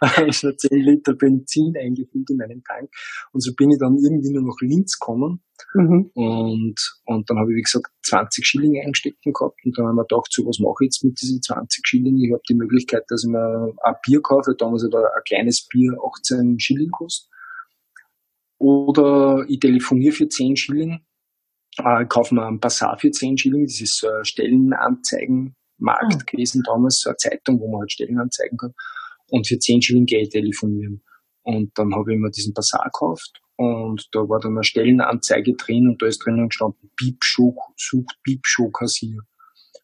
[0.00, 2.90] habe schon 10 Liter Benzin eingefüllt in meinen Tank.
[3.32, 5.42] Und so bin ich dann irgendwie nur nach Linz gekommen.
[5.74, 6.10] Mhm.
[6.14, 9.58] Und, und dann habe ich, wie gesagt, 20 Schilling einstecken gehabt.
[9.64, 12.16] Und dann haben wir gedacht, so, was mache ich jetzt mit diesen 20 Schilling?
[12.18, 14.54] Ich habe die Möglichkeit, dass ich mir ein Bier kaufe.
[14.56, 17.30] Damals hat ein kleines Bier 18 Schilling kostet.
[18.58, 21.00] Oder ich telefoniere für 10 Schilling.
[21.78, 23.64] Äh, kaufe mir einen Passat für 10 Schilling.
[23.64, 25.54] Das ist so ein Stellenanzeigenmarkt
[26.14, 26.26] mhm.
[26.26, 28.74] gewesen damals, so eine Zeitung, wo man halt Stellen anzeigen kann
[29.30, 31.02] und für 10 Schilling Geld telefonieren.
[31.42, 35.88] Und dann habe ich mir diesen Basar gekauft und da war dann eine Stellenanzeige drin
[35.88, 39.20] und da ist drinnen gestanden, Piepshow, sucht Piepshow-Kassier.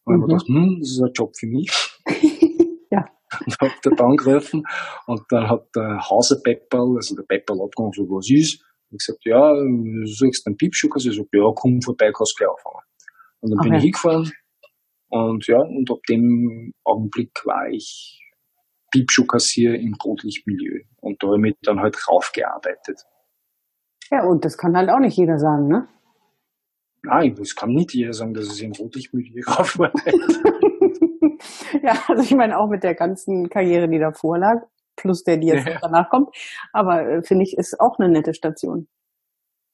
[0.04, 0.22] Und mhm.
[0.22, 1.70] ich gedacht, hm, das ist ein Job für mich.
[2.90, 3.04] ja.
[3.44, 4.62] Und hab da dann gerufen
[5.06, 8.62] und dann hat der Hauser Pepperl, also der Pepperl abgegangen, so, was ist?
[8.90, 11.10] Und ich gesagt, ja, du suchst einen Piepshow-Kassier?
[11.10, 12.84] Ich gesagt, ja, komm vorbei, kannst gleich anfangen.
[13.40, 13.68] Und dann okay.
[13.68, 14.32] bin ich hingefahren
[15.08, 18.20] und ja, und ab dem Augenblick war ich
[18.90, 20.82] Piepschuhkassier im Rotlichtmilieu.
[21.00, 23.02] Und da habe ich mich dann halt raufgearbeitet.
[24.10, 25.88] Ja, und das kann halt auch nicht jeder sagen, ne?
[27.02, 30.14] Nein, das kann nicht jeder sagen, dass es im Rotlichtmilieu raufarbeitet.
[31.82, 34.62] ja, also ich meine auch mit der ganzen Karriere, die davor lag,
[34.96, 35.78] plus der, die jetzt ja.
[35.80, 36.30] danach kommt.
[36.72, 38.88] Aber äh, finde ich, ist auch eine nette Station.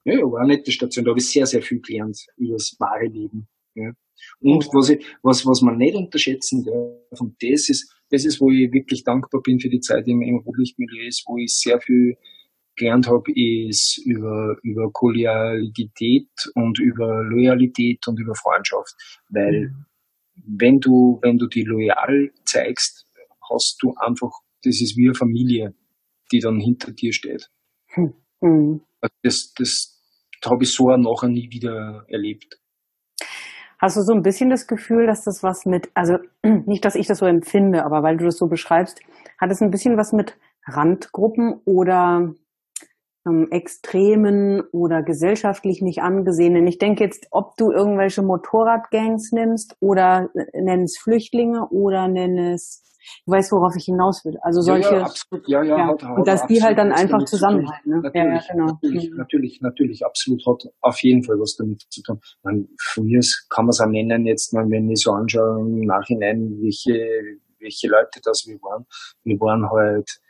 [0.05, 1.05] Ja, war eine nette Station.
[1.05, 3.48] Da habe ich sehr, sehr viel gelernt über das wahre Leben.
[3.75, 3.92] Ja.
[4.40, 8.51] Und was, ich, was, was man nicht unterschätzen darf, und das ist, das ist, wo
[8.51, 12.16] ich wirklich dankbar bin für die Zeit im, im Rotlichtmilieu, ist, wo ich sehr viel
[12.77, 18.94] gelernt habe, ist über, über Kollegialität und über Loyalität und über Freundschaft.
[19.31, 19.87] Weil mhm.
[20.59, 23.07] wenn du, wenn du die loyal zeigst,
[23.51, 24.31] hast du einfach,
[24.62, 25.75] das ist wie eine Familie,
[26.31, 27.51] die dann hinter dir steht.
[27.88, 28.12] Hm.
[28.40, 28.83] Mhm.
[29.22, 30.01] Das, das
[30.44, 32.62] habe ich so nachher nie wieder erlebt.
[33.83, 37.09] Hast du so ein bisschen das Gefühl, dass das was mit, also nicht, dass ich
[37.09, 39.01] das so empfinde, aber weil du das so beschreibst,
[39.38, 42.33] hat es ein bisschen was mit Randgruppen oder
[43.26, 46.66] ähm, extremen oder gesellschaftlich nicht angesehenen.
[46.66, 52.82] Ich denke jetzt, ob du irgendwelche Motorradgangs nimmst oder nenn es Flüchtlinge oder nenn es
[53.26, 54.38] Du weißt, worauf ich hinaus will.
[54.42, 54.90] Also solche.
[54.90, 55.48] Ja, ja absolut.
[55.48, 55.87] Ja, ja, ja.
[55.88, 57.90] Hat, hat, und dass die halt dann einfach zusammenhalten.
[57.90, 58.00] Ne?
[58.00, 58.66] Natürlich, ja, genau.
[58.66, 59.16] natürlich, mhm.
[59.16, 62.20] natürlich, natürlich, absolut hat auf jeden Fall was damit zu tun.
[62.42, 65.80] Man, von mir kann man es auch nennen jetzt, mal, wenn ich so anschaue im
[65.80, 68.87] Nachhinein, welche, welche Leute das wir waren.
[69.24, 70.20] Wir waren halt,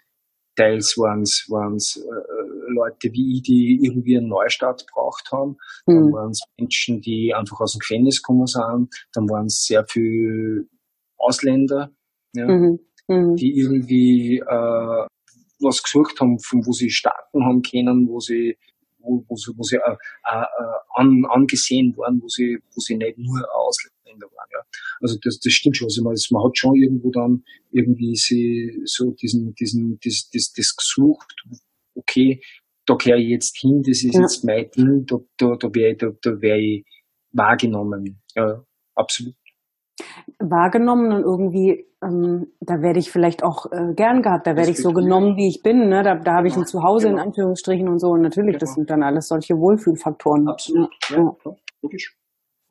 [0.57, 5.57] teils waren es waren's, äh, Leute wie ich, die irgendwie einen Neustart braucht haben.
[5.87, 6.13] Dann mhm.
[6.13, 8.89] waren es Menschen, die einfach aus dem Gefängnis gekommen sind.
[9.13, 10.69] Dann waren es sehr viel
[11.17, 11.91] Ausländer,
[12.35, 12.81] ja, mhm.
[13.09, 13.37] Mhm.
[13.37, 15.07] die irgendwie äh,
[15.61, 18.57] was gesucht haben, von wo sie starten haben können, wo sie
[19.03, 20.45] wo, wo sie, wo sie äh, äh,
[20.95, 24.49] an, angesehen waren, wo sie, wo sie nicht nur Ausländer waren.
[24.53, 24.61] Ja.
[25.01, 25.87] Also das, das stimmt schon.
[25.87, 30.77] Also man, man hat schon irgendwo dann irgendwie sie, so diesen, diesen, das, das, das
[30.77, 31.45] gesucht,
[31.95, 32.41] okay,
[32.87, 34.21] da gehöre ich jetzt hin, das ist ja.
[34.21, 36.85] jetzt mein Ding, da, da, da wäre da, da wär ich
[37.33, 38.23] wahrgenommen.
[38.35, 38.65] Ja,
[38.95, 39.35] absolut
[40.39, 44.79] wahrgenommen und irgendwie, ähm, da werde ich vielleicht auch äh, gern gehabt, da werde ich
[44.79, 46.03] so genommen, wie ich bin, ne?
[46.03, 47.27] da, da habe ich ein Zuhause in genau.
[47.27, 50.49] Anführungsstrichen und so und natürlich, das sind dann alles solche Wohlfühlfaktoren.
[50.49, 51.57] Absolut, ja, ja.
[51.83, 52.17] logisch.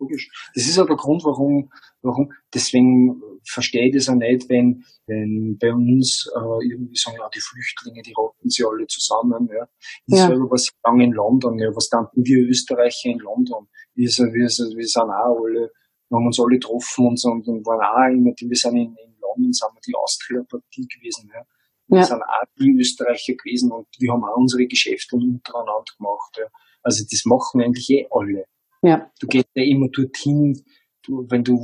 [0.02, 0.32] Logisch.
[0.56, 5.58] Das ist auch der Grund, warum, warum, deswegen verstehe ich das auch nicht, wenn, wenn
[5.60, 9.48] bei uns äh, irgendwie sagen, ja, die Flüchtlinge, die rotten sie alle zusammen.
[9.54, 9.68] Ja.
[10.08, 10.28] Ich ja.
[10.28, 13.68] selber was lange in London, ja, was danken wir Österreicher in London?
[13.94, 15.72] Wir, wir, wir sind auch alle
[16.12, 18.94] wir haben uns alle getroffen und, und, und waren auch immer, die, wir sind in,
[18.98, 21.32] in London, sind wir die Austria-Partie gewesen.
[21.34, 21.46] Ja.
[21.88, 22.04] Wir ja.
[22.04, 26.36] sind auch die Österreicher gewesen und wir haben auch unsere Geschäfte untereinander gemacht.
[26.38, 26.48] Ja.
[26.84, 28.46] Also das machen eigentlich eh alle.
[28.82, 29.12] Ja.
[29.20, 30.60] Du gehst ja immer dorthin,
[31.04, 31.58] du, wenn du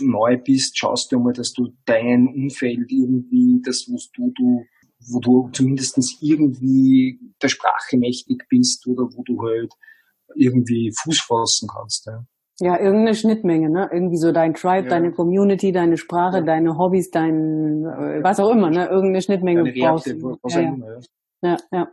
[0.00, 4.64] neu bist, schaust du mal, dass du dein Umfeld irgendwie, das, wo du, du
[5.08, 9.72] wo du zumindest irgendwie der Sprache mächtig bist oder wo du halt
[10.36, 12.06] irgendwie Fuß fassen kannst.
[12.06, 12.24] Ja.
[12.62, 13.88] Ja, irgendeine Schnittmenge, ne?
[13.90, 14.90] Irgendwie so dein Tribe, ja.
[14.90, 16.42] deine Community, deine Sprache, ja.
[16.42, 18.86] deine Hobbys, dein äh, was auch immer, ne?
[18.86, 20.36] Irgendeine Schnittmenge deine brauchst du.
[20.46, 21.00] Ja, immer, ja.
[21.42, 21.88] ja, ja.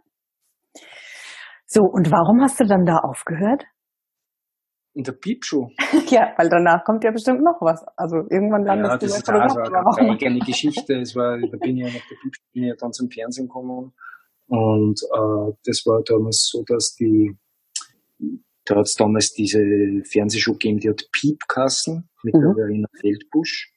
[1.68, 3.64] So, und warum hast du dann da aufgehört?
[4.98, 5.70] In der Piepshow.
[6.10, 7.86] ja, weil danach kommt ja bestimmt noch was.
[7.96, 10.96] Also irgendwann landest ja, das ist also eine eigene Geschichte.
[10.96, 13.48] Es war, da bin ich ja nach der Piepshow, bin ich ja dann zum Fernsehen
[13.48, 13.94] gekommen.
[14.48, 17.38] Und äh, das war damals so, dass die
[18.68, 19.60] da hat es damals diese
[20.04, 22.42] Fernsehshow gegeben, die hat Piepkassen mit mhm.
[22.42, 23.72] der Verena Feldbusch.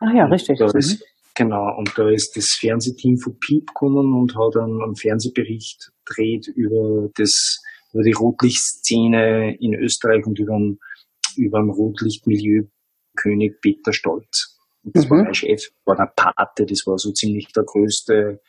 [0.00, 0.58] Ach ja, richtig.
[0.58, 1.02] Da ist,
[1.34, 6.48] genau, und da ist das Fernsehteam von Piep gekommen und hat einen, einen Fernsehbericht gedreht
[6.54, 10.78] über das, über die Rotlichtszene in Österreich und über den,
[11.36, 12.64] über den Rotlichtmilieu
[13.16, 14.58] König Peter Stolz.
[14.82, 15.10] Und das mhm.
[15.10, 18.40] war mein Chef, war der Pate, das war so ziemlich der größte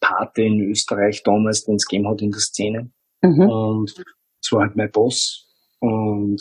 [0.00, 2.90] Pate in Österreich damals, den es gegeben hat in der Szene.
[3.22, 3.48] Mhm.
[3.48, 5.48] Und das war halt mein Boss.
[5.78, 6.40] Und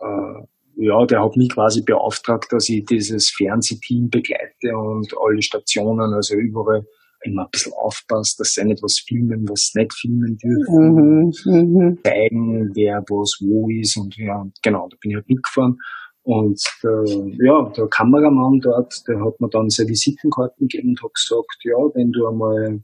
[0.00, 6.14] äh, ja, der hat mich quasi beauftragt, dass ich dieses Fernsehteam begleite und alle Stationen,
[6.14, 6.86] also überall
[7.22, 11.98] immer ein bisschen aufpasst, dass sie nicht was filmen, was nicht filmen dürfen, mhm, mhm.
[12.02, 15.76] zeigen, wer was wo ist und ja, genau, da bin ich halt mitgefahren.
[16.22, 17.04] Und der,
[17.42, 21.76] ja, der Kameramann dort, der hat mir dann seine Visitenkarten gegeben und hat gesagt, ja,
[21.94, 22.82] wenn du einmal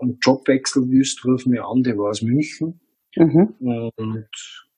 [0.00, 2.80] einen Jobwechsel willst, ruf mich an, der war aus München.
[3.16, 3.54] Mhm.
[3.96, 4.28] Und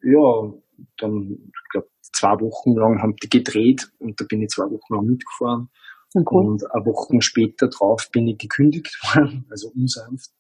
[0.03, 0.53] ja,
[0.99, 4.95] dann, ich glaube, zwei Wochen lang haben die gedreht und da bin ich zwei Wochen
[4.95, 5.69] lang mitgefahren.
[6.15, 6.47] Cool.
[6.47, 10.31] Und eine Woche später drauf bin ich gekündigt worden, also unsanft.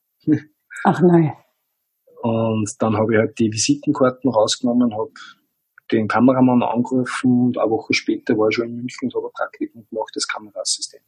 [0.84, 1.32] Ach nein.
[2.22, 5.12] Und dann habe ich halt die Visitenkarten rausgenommen, habe
[5.92, 9.86] den Kameramann angerufen und eine Woche später war ich schon in München und habe Praktikum
[9.88, 11.04] gemacht als Kameraassistent.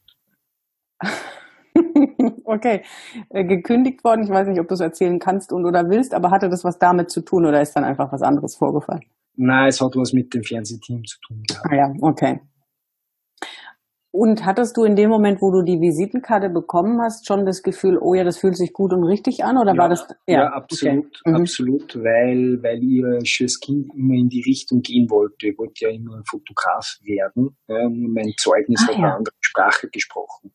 [2.45, 2.83] okay,
[3.31, 4.23] äh, gekündigt worden.
[4.23, 6.79] Ich weiß nicht, ob du es erzählen kannst und oder willst, aber hatte das was
[6.79, 9.05] damit zu tun oder ist dann einfach was anderes vorgefallen?
[9.37, 11.67] Nein, es hat was mit dem Fernsehteam zu tun gehabt.
[11.71, 12.41] Ah ja, okay.
[14.19, 17.97] Und hattest du in dem Moment, wo du die Visitenkarte bekommen hast, schon das Gefühl,
[17.99, 19.57] oh ja, das fühlt sich gut und richtig an?
[19.59, 20.09] Oder ja, war das?
[20.27, 21.31] Ja, ja absolut, okay.
[21.31, 21.37] Mhm.
[21.37, 25.47] absolut, weil, weil ich als Kind immer in die Richtung gehen wollte.
[25.47, 27.57] Ich wollte ja immer Fotograf werden.
[27.69, 29.05] Mein Zeugnis ah, hat ja.
[29.05, 30.51] eine andere Sprache gesprochen.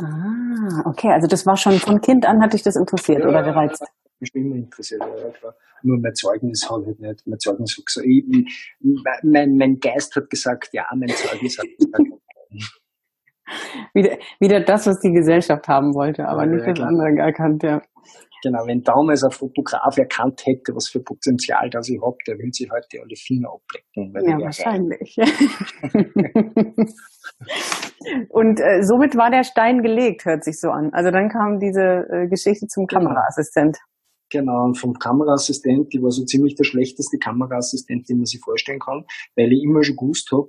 [0.00, 3.42] Ah, okay, also das war schon von Kind an, hat dich das interessiert ja, oder
[3.42, 3.84] gereizt?
[4.20, 5.52] Mich immer interessiert, ja.
[5.82, 8.24] Nur mein Zeugnis hat halt nicht, mein Zeugnis hat gesagt, ich,
[9.22, 12.23] mein, mein Geist hat gesagt, ja, mein Zeugnis hat gesagt,
[13.92, 17.82] wieder, wieder das, was die Gesellschaft haben wollte, aber ja, nicht das andere erkannt, ja.
[18.42, 22.52] Genau, wenn damals ein Fotograf erkannt hätte, was für Potenzial das ich habe, der will
[22.52, 24.12] sich heute alle Finger ablecken.
[24.28, 25.16] Ja, wahrscheinlich.
[28.28, 30.92] Und äh, somit war der Stein gelegt, hört sich so an.
[30.92, 33.04] Also dann kam diese äh, Geschichte zum genau.
[33.04, 33.78] Kameraassistent.
[34.30, 38.80] Genau, und vom Kameraassistent, die war so ziemlich der schlechteste Kameraassistent, den man sich vorstellen
[38.80, 39.04] kann,
[39.36, 40.48] weil ich immer schon gewusst habe,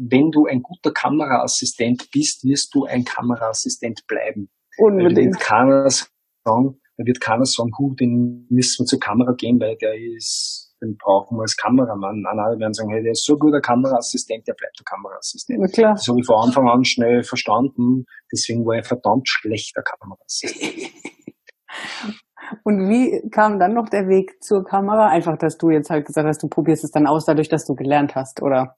[0.00, 4.48] wenn du ein guter Kameraassistent bist, wirst du ein Kameraassistent bleiben.
[4.78, 5.38] Unbedingt.
[5.38, 9.94] Keiner sagen, da wird keiner sagen, gut, den müssen wir zur Kamera gehen, weil der
[9.94, 12.22] ist, den brauchen wir als Kameramann.
[12.22, 15.60] Nein, nein, werden sagen, hey, der ist so guter Kameraassistent, der bleibt der Kameraassistent.
[15.60, 15.94] Na klar.
[15.94, 18.06] Das habe ich von Anfang an schnell verstanden.
[18.32, 20.92] Deswegen war ich verdammt schlechter Kameraassistent.
[22.64, 25.08] Und wie kam dann noch der Weg zur Kamera?
[25.08, 27.76] Einfach, dass du jetzt halt gesagt hast, du probierst es dann aus, dadurch, dass du
[27.76, 28.76] gelernt hast, oder?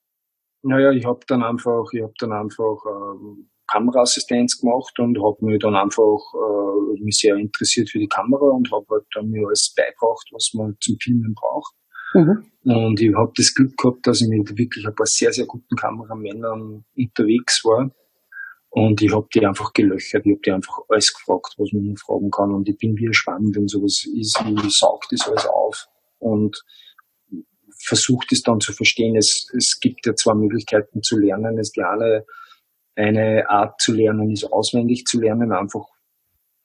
[0.62, 5.58] Naja, ich habe dann einfach, ich habe dann einfach ähm, Kameraassistenz gemacht und habe mich
[5.60, 9.74] dann einfach äh, mich sehr interessiert für die Kamera und habe halt dann mir alles
[9.76, 11.74] beigebracht, was man zum Filmen braucht.
[12.14, 12.44] Mhm.
[12.64, 15.74] Und ich habe das Glück gehabt, dass ich mit wirklich ein paar sehr, sehr guten
[15.74, 17.90] Kameramännern unterwegs war.
[18.70, 22.30] Und ich habe die einfach gelöchert, ich habe die einfach alles gefragt, was man fragen
[22.30, 22.54] kann.
[22.54, 25.86] Und ich bin wie ein Schwamm, wenn sowas ist, ich saug das alles auf.
[26.18, 26.62] Und
[27.82, 29.16] versucht es dann zu verstehen.
[29.16, 31.58] Es, es gibt ja zwei Möglichkeiten zu lernen.
[31.58, 32.24] Es eine,
[32.94, 35.86] eine Art zu lernen ist auswendig zu lernen, einfach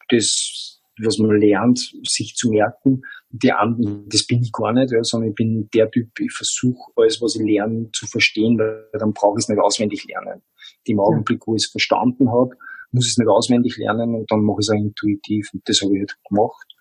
[0.09, 3.01] das, was man lernt, sich zu merken.
[3.29, 6.91] Die andere, das bin ich gar nicht, ja, sondern ich bin der Typ, ich versuche
[6.95, 10.41] alles, was ich lerne, zu verstehen, weil dann brauche ich es nicht auswendig lernen.
[10.85, 12.55] Im Augenblick, wo ich es verstanden habe,
[12.91, 15.49] muss ich es nicht auswendig lernen und dann mache ich es auch intuitiv.
[15.53, 16.76] Und das habe ich halt gemacht.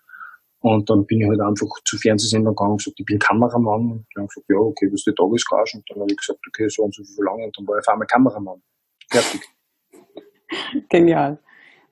[0.61, 3.91] Und dann bin ich halt einfach zu Fernsehsendern gegangen und gesagt, ich bin Kameramann.
[3.91, 5.77] Und die haben gesagt, ja, okay, was ist die Tagesgage?
[5.77, 7.45] Und dann habe ich gesagt, okay, so und so viel lange.
[7.45, 8.61] Und dann war ich auf einmal Kameramann.
[9.09, 9.41] Fertig.
[10.89, 11.39] Genial.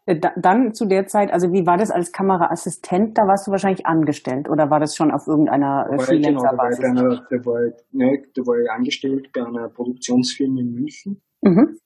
[0.08, 3.18] Äh, dann zu der Zeit, also wie war das als Kameraassistent?
[3.18, 6.80] Da warst du wahrscheinlich angestellt oder war das schon auf irgendeiner äh, Freelancer-Basis?
[6.80, 11.22] Genau, da, war ich, ne, da war ich angestellt bei einer Produktionsfirma in München.
[11.42, 11.80] Mhm.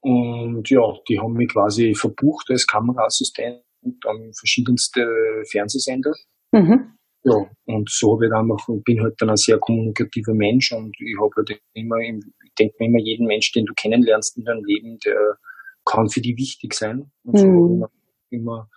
[0.00, 3.62] Und ja, die haben mich quasi verbucht als Kameraassistent
[4.06, 5.06] an verschiedenste
[5.50, 6.12] Fernsehsender.
[6.52, 6.94] Mhm.
[7.24, 10.94] Ja, und so habe ich dann noch, bin halt dann ein sehr kommunikativer Mensch und
[11.00, 14.64] ich habe halt immer, ich denke mir immer, jeden Mensch, den du kennenlernst in deinem
[14.64, 15.38] Leben, der
[15.86, 17.10] kann für dich wichtig sein.
[17.24, 17.82] Und so mhm.
[17.82, 17.92] habe
[18.28, 18.68] ich immer,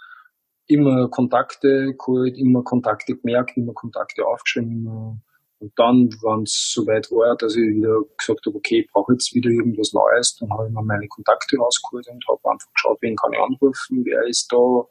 [0.67, 5.19] immer Kontakte geholt, immer Kontakte gemerkt, immer Kontakte aufgeschrieben, immer
[5.59, 9.33] und dann, wenn es soweit war, dass ich wieder gesagt habe, okay, ich brauche jetzt
[9.33, 13.15] wieder irgendwas Neues, dann habe ich mir meine Kontakte rausgeholt und habe einfach geschaut, wen
[13.15, 14.85] kann ich anrufen, wer ist da,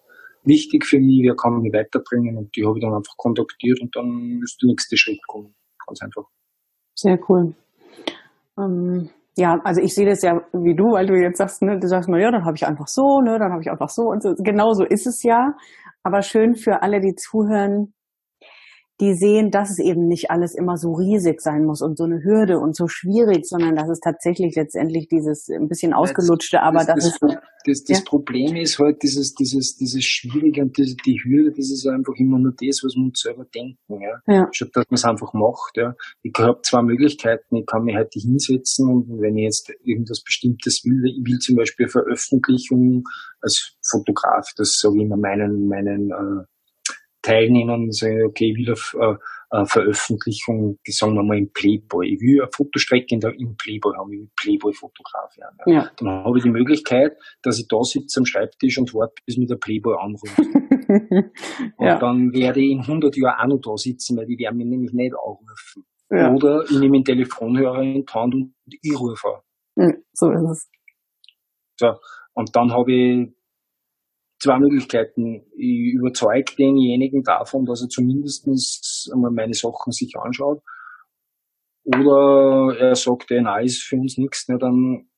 [0.46, 3.94] wichtig für mich, wer kann mich weiterbringen und die habe ich dann einfach kontaktiert und
[3.94, 5.54] dann ist der nächste Schritt kommen.
[5.86, 6.24] Ganz einfach.
[6.94, 7.54] Sehr cool.
[8.58, 11.86] Ähm, ja, also ich sehe das ja wie du, weil du jetzt sagst, ne, du
[11.88, 14.22] sagst mal, ja, dann habe ich einfach so, ne, dann habe ich einfach so und
[14.22, 14.34] so.
[14.38, 15.52] Genau so ist es ja.
[16.02, 17.92] Aber schön für alle, die zuhören,
[19.00, 22.22] die sehen, dass es eben nicht alles immer so riesig sein muss und so eine
[22.24, 27.04] Hürde und so schwierig, sondern dass es tatsächlich letztendlich dieses ein bisschen ausgelutschte, aber das,
[27.04, 27.36] das, das,
[27.66, 28.04] das, das ja.
[28.06, 32.38] Problem ist halt dieses, dieses, dieses Schwierige und diese, die Hürde, das ist einfach immer
[32.38, 34.34] nur das, was wir uns selber denken, ja.
[34.34, 34.48] ja.
[34.52, 35.94] Statt dass man es einfach macht, ja.
[36.22, 37.56] Ich habe zwei Möglichkeiten.
[37.56, 41.56] Ich kann mich heute hinsetzen und wenn ich jetzt irgendwas Bestimmtes will, ich will zum
[41.56, 43.04] Beispiel Veröffentlichung
[43.40, 46.44] als Fotograf, das sage ich immer meinen, meinen, äh,
[47.26, 52.08] teilnehmen und sagen, okay, ich will auf äh, Veröffentlichung, sagen wir mal im Playboy.
[52.08, 55.56] Ich will eine Fotostrecke in der, im Playboy haben, ich will Playboy-Fotograf werden.
[55.66, 55.72] Ja.
[55.72, 55.90] ja.
[55.96, 59.46] Dann habe ich die Möglichkeit, dass ich da sitze am Schreibtisch und warte, bis mir
[59.46, 60.36] der Playboy anruft.
[61.78, 61.94] ja.
[61.94, 64.66] Und dann werde ich in 100 Jahren auch noch da sitzen, weil die werden mich
[64.66, 65.84] nämlich nicht anrufen.
[66.10, 66.32] Ja.
[66.32, 69.42] Oder ich nehme den Telefonhörer in die Hand und ich rufe.
[69.76, 70.70] Ja, so ist es.
[71.78, 71.94] So.
[72.34, 73.35] Und dann habe ich
[74.38, 75.42] zwei Möglichkeiten.
[75.56, 80.62] Ich überzeuge denjenigen davon, dass er zumindest einmal meine Sachen sich anschaut.
[81.84, 85.08] Oder er sagt, ja, nein, ist für uns nichts, ne, dann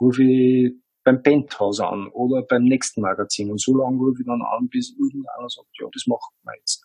[0.00, 0.74] rufe ich
[1.04, 3.50] beim Penthouse an oder beim nächsten Magazin.
[3.50, 6.84] Und so lange rufe ich dann an, bis irgendeiner sagt, ja, das machen wir jetzt.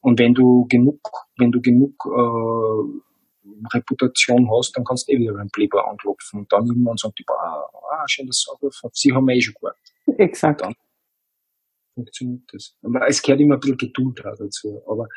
[0.00, 1.00] Und wenn du genug,
[1.38, 6.40] wenn du genug äh, Reputation hast, dann kannst du eh wieder beim Playboy anklopfen.
[6.40, 9.92] Und dann irgendwann sagt die, ah, ah schön, dass du Sie haben eh schon gewartet.
[10.18, 10.60] Exakt.
[10.60, 10.74] Dann
[11.94, 12.76] funktioniert das.
[12.82, 14.82] Aber es gehört immer ein bisschen Geduld dazu.
[14.86, 15.08] Aber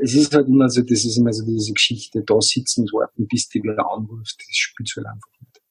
[0.00, 3.26] es ist halt immer so, das ist immer so diese Geschichte, da sitzen und warten,
[3.26, 5.62] bis die wieder anruft, das spielt halt einfach nicht.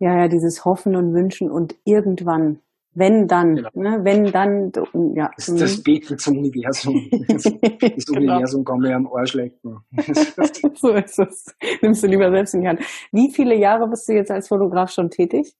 [0.00, 2.60] Ja, ja, dieses Hoffen und Wünschen und irgendwann,
[2.94, 3.70] wenn dann, genau.
[3.74, 4.72] ne, wenn dann,
[5.16, 5.30] ja.
[5.36, 5.82] Das ist das mhm.
[5.82, 7.08] Beten zum Universum.
[7.26, 8.32] Das, das genau.
[8.34, 9.78] Universum kann mir am Arsch lecken.
[10.74, 11.56] so ist es.
[11.82, 12.80] Nimmst du lieber selbst in die Hand.
[13.10, 15.56] Wie viele Jahre bist du jetzt als Fotograf schon tätig?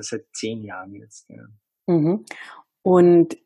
[0.00, 1.42] Seit zehn Jahren jetzt, ja.
[1.86, 2.24] Mhm.
[2.86, 3.36] Und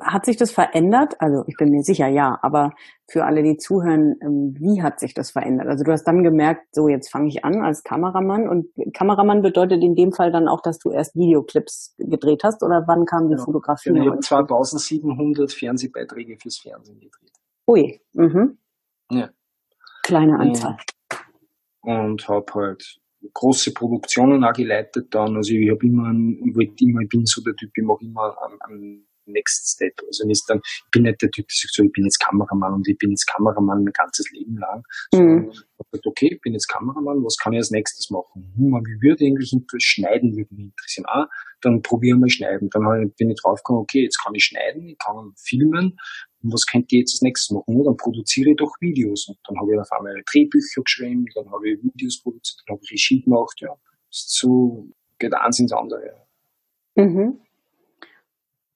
[0.00, 1.14] hat sich das verändert?
[1.20, 2.72] Also ich bin mir sicher, ja, aber
[3.08, 5.68] für alle, die zuhören, ähm, wie hat sich das verändert?
[5.68, 9.80] Also du hast dann gemerkt, so jetzt fange ich an als Kameramann und Kameramann bedeutet
[9.80, 13.34] in dem Fall dann auch, dass du erst Videoclips gedreht hast oder wann kam die
[13.36, 13.44] genau.
[13.44, 13.90] Fotografie?
[13.90, 17.30] Genau, ich habe 2700 Fernsehbeiträge fürs Fernsehen gedreht.
[17.68, 18.58] Ui, mhm.
[19.08, 19.30] Ja.
[20.02, 20.78] Kleine Anzahl.
[21.82, 23.00] Und habe halt
[23.32, 25.36] große Produktionen auch geleitet dann.
[25.36, 28.36] Also ich habe immer, ich wollte immer, ich bin so der Typ, ich mache immer
[28.42, 29.94] am, am Next Step.
[30.06, 32.74] Also nicht dann, ich bin nicht der Typ, der sagt so, ich bin jetzt Kameramann
[32.74, 34.82] und ich bin jetzt Kameramann mein ganzes Leben lang.
[35.12, 35.50] Mhm.
[35.50, 38.52] gesagt, okay, ich bin jetzt Kameramann, was kann ich als nächstes machen?
[38.56, 41.06] Hm, wie würde eigentlich Schneiden würde mich interessieren.
[41.08, 41.28] Ah,
[41.60, 42.68] dann probieren wir Schneiden.
[42.70, 45.96] Dann bin ich draufgekommen, okay, jetzt kann ich schneiden, ich kann filmen,
[46.44, 47.82] und was könnte ich jetzt als nächstes machen?
[47.82, 49.28] Dann produziere ich doch Videos.
[49.28, 52.84] Und dann habe ich auf einmal Drehbücher geschrieben, dann habe ich Videos produziert, dann habe
[52.84, 53.74] ich Regie gemacht, ja.
[54.10, 56.26] So geht eins ins andere.
[56.96, 57.40] Mhm.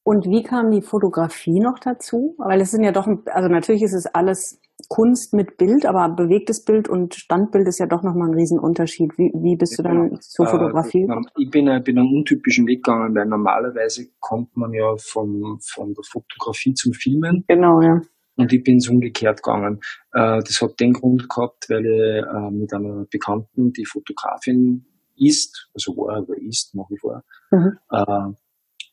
[0.09, 2.35] Und wie kam die Fotografie noch dazu?
[2.39, 6.65] Weil es sind ja doch, also natürlich ist es alles Kunst mit Bild, aber bewegtes
[6.65, 9.19] Bild und Standbild ist ja doch nochmal ein Riesenunterschied.
[9.19, 12.67] Wie, wie bist du dann ja, zur Fotografie äh, Ich bin, ich bin einen untypischen
[12.67, 17.45] Weg gegangen, weil normalerweise kommt man ja von, von der Fotografie zum Filmen.
[17.47, 18.01] Genau, ja.
[18.37, 19.81] Und ich bin es umgekehrt gegangen.
[20.15, 24.87] Äh, das hat den Grund gehabt, weil ich äh, mit einer Bekannten, die Fotografin
[25.19, 27.77] ist, also war, oder ist nach wie vor, mhm.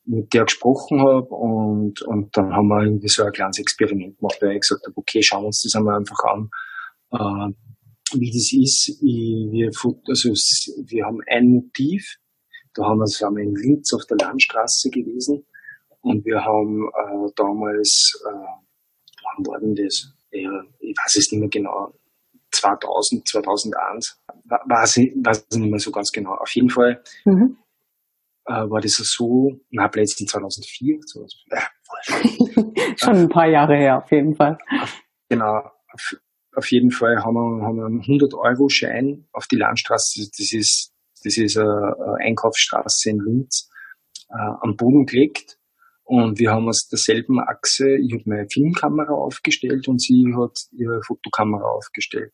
[0.06, 4.38] Mit der gesprochen habe und, und dann haben wir irgendwie so ein kleines Experiment gemacht,
[4.42, 6.50] weil ich gesagt habe, okay, schauen wir uns das einmal einfach an,
[7.12, 7.54] äh,
[8.20, 9.02] wie das ist.
[9.02, 9.68] Ich, wir,
[10.08, 12.18] also, wir haben ein Motiv,
[12.74, 15.46] da haben wir, sind wir in Linz auf der Landstraße gewesen
[16.02, 20.12] und wir haben äh, damals, äh, wann war denn das?
[20.32, 21.94] Ja, ich weiß es nicht mehr genau,
[22.52, 26.36] 2000, 2001, weiß ich, weiß ich nicht mehr so ganz genau.
[26.36, 27.58] Auf jeden Fall mhm
[28.46, 34.12] äh, war das so, na, plötzlich 2004, 2005, äh, Schon ein paar Jahre her, auf
[34.12, 34.58] jeden Fall.
[35.30, 36.16] Genau, auf,
[36.56, 40.94] auf jeden Fall haben wir, haben wir einen 100-Euro-Schein auf die Landstraße, das ist,
[41.24, 43.70] das ist eine, eine Einkaufsstraße in Linz,
[44.30, 45.58] äh, am Boden gelegt.
[46.04, 51.02] Und wir haben aus derselben Achse, ich habe meine Filmkamera aufgestellt und sie hat ihre
[51.02, 52.32] Fotokamera aufgestellt.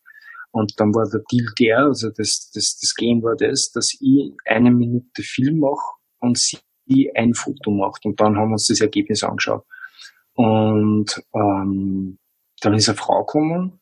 [0.52, 4.34] Und dann war der Deal der, also das, das, das Game war das, dass ich
[4.46, 8.06] eine Minute Film mache und sie ein Foto macht.
[8.06, 9.66] Und dann haben wir uns das Ergebnis angeschaut.
[10.34, 12.18] Und ähm,
[12.62, 13.80] dann ist eine Frau gekommen,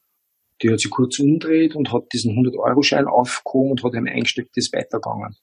[0.61, 4.65] die hat sich kurz umdreht und hat diesen 100-Euro-Schein aufgehoben und hat ihm eingesteckt, das
[4.65, 5.35] ist weitergegangen.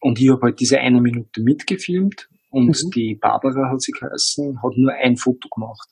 [0.00, 2.90] Und ich habe halt diese eine Minute mitgefilmt Und mhm.
[2.90, 5.88] die Barbara hat sie geheißen, hat nur ein Foto gemacht.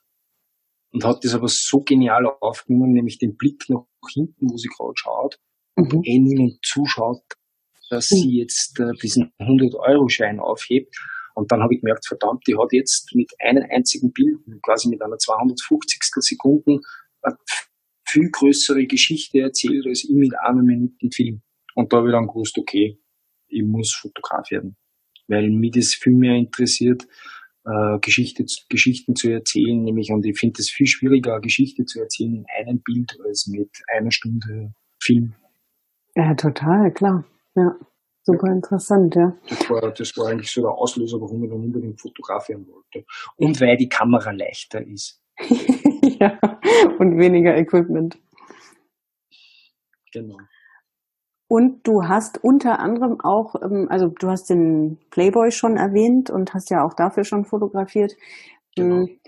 [0.93, 4.95] Und hat das aber so genial aufgenommen, nämlich den Blick nach hinten, wo sie gerade
[4.95, 5.39] schaut,
[5.75, 6.01] und mhm.
[6.05, 7.23] eh niemand zuschaut,
[7.91, 10.95] dass sie jetzt äh, diesen 100-Euro-Schein aufhebt.
[11.35, 15.03] Und dann habe ich gemerkt, verdammt, die hat jetzt mit einem einzigen Bild, quasi mit
[15.03, 16.01] einer 250.
[16.21, 16.81] Sekunden,
[17.23, 17.37] eine
[18.09, 21.43] viel größere Geschichte erzählt als ich mit einer Minute Film.
[21.75, 22.99] Und da habe ich dann gewusst, okay,
[23.49, 24.77] ich muss Fotograf werden.
[25.29, 27.07] Weil mich das viel mehr interessiert,
[27.65, 32.37] äh, Geschichte, Geschichten zu erzählen, nämlich, und ich finde es viel schwieriger, Geschichte zu erzählen
[32.37, 34.73] in einem Bild als mit einer Stunde
[35.03, 35.35] Film.
[36.15, 37.25] Ja, total, klar.
[37.57, 37.75] Ja.
[38.23, 39.37] Super interessant, ja.
[39.49, 43.07] Das war, das war eigentlich so der Auslöser, warum ich dann unbedingt fotografieren wollte.
[43.37, 45.23] Und weil die Kamera leichter ist.
[46.21, 46.37] ja,
[46.99, 48.19] und weniger Equipment.
[50.13, 50.39] Genau.
[51.49, 56.53] Und du hast unter anderem auch, ähm, also du hast den Playboy schon erwähnt und
[56.53, 58.17] hast ja auch dafür schon fotografiert.
[58.75, 59.07] Genau.
[59.07, 59.21] Hm,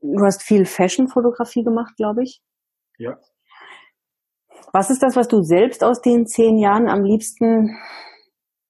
[0.00, 2.42] du hast viel Fashion-Fotografie gemacht, glaube ich.
[2.98, 3.16] Ja.
[4.72, 7.76] Was ist das, was du selbst aus den zehn Jahren am liebsten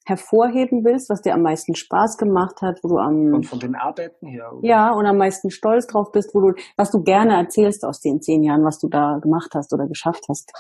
[0.09, 3.75] hervorheben willst, was dir am meisten Spaß gemacht hat, wo du am und von den
[3.75, 4.67] Arbeiten her oder?
[4.67, 8.21] ja und am meisten stolz drauf bist, wo du was du gerne erzählst aus den
[8.23, 10.51] zehn Jahren, was du da gemacht hast oder geschafft hast.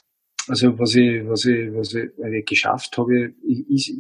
[0.49, 3.97] Also was ich was ich was ich, was ich geschafft habe, ich, ich,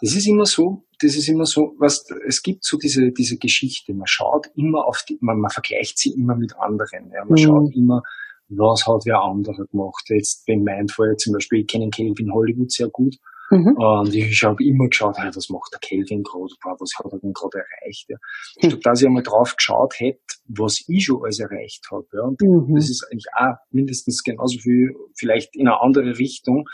[0.00, 3.94] das ist immer so, das ist immer so, was es gibt so diese diese Geschichte.
[3.94, 7.10] Man schaut immer auf die, man, man vergleicht sie immer mit anderen.
[7.10, 7.38] Ja, man mhm.
[7.38, 8.02] schaut immer
[8.48, 10.04] was hat wer andere gemacht.
[10.08, 13.16] Jetzt meinem Fall zum Beispiel, ich kenne Kelvin Hollywood sehr gut.
[13.50, 13.76] Mhm.
[13.76, 17.32] Und ich habe immer geschaut, hey, was macht der Kelvin gerade, was hat er denn
[17.32, 18.06] gerade erreicht.
[18.08, 18.16] Ja.
[18.62, 18.70] Mhm.
[18.70, 22.06] Statt dass ich einmal drauf geschaut hätte, was ich schon alles erreicht habe.
[22.12, 22.22] Ja.
[22.22, 22.74] Und mhm.
[22.74, 26.68] das ist eigentlich auch mindestens genauso viel, vielleicht in eine andere Richtung.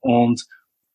[0.00, 0.44] Und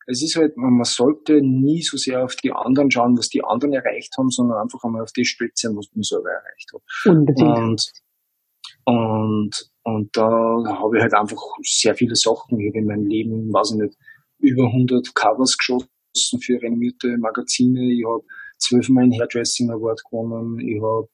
[0.07, 3.73] es ist halt, man sollte nie so sehr auf die anderen schauen, was die anderen
[3.73, 6.81] erreicht haben, sondern einfach einmal auf die stützen, was man selber erreicht hat.
[7.11, 7.91] Unbedingt.
[8.85, 12.59] Und, und und da habe ich halt einfach sehr viele Sachen.
[12.59, 13.97] Ich habe in meinem Leben, weiß ich nicht,
[14.39, 17.93] über 100 Covers geschossen für renommierte Magazine.
[17.93, 18.23] Ich habe
[18.57, 20.59] zwölfmal einen Hairdressing Award gewonnen.
[20.59, 21.07] Ich habe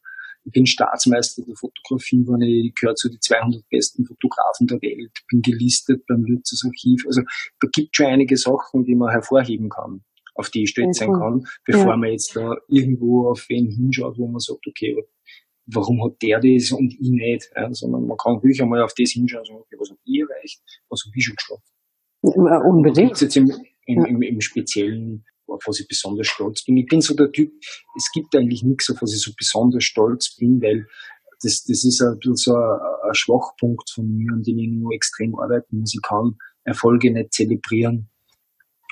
[0.43, 5.11] ich bin Staatsmeister der Fotografie, wenn ich gehöre zu den 200 besten Fotografen der Welt,
[5.30, 7.05] bin gelistet beim Lützers Archiv.
[7.05, 7.22] Also
[7.59, 10.03] da gibt schon einige Sachen, die man hervorheben kann,
[10.34, 11.97] auf die ich stolz sein kann, bevor ja.
[11.97, 14.95] man jetzt da irgendwo auf wen hinschaut, wo man sagt, okay,
[15.74, 19.11] warum hat der das und ich nicht, ja, sondern man kann wirklich einmal auf das
[19.11, 21.67] hinschauen und sagen, okay, was hat ihr erreicht, was habe ich schon geschafft.
[22.24, 23.19] Ja, unbedingt.
[23.19, 23.51] jetzt im,
[23.86, 26.78] im, im, im Speziellen, auf was ich besonders stolz bin.
[26.78, 27.51] Ich bin so der Typ,
[27.95, 30.88] es gibt eigentlich nichts, auf was ich so besonders stolz bin, weil
[31.41, 34.93] das, das ist ein bisschen so ein, ein Schwachpunkt von mir, an dem ich nur
[34.93, 35.93] extrem arbeiten muss.
[35.93, 38.09] Ich kann Erfolge nicht zelebrieren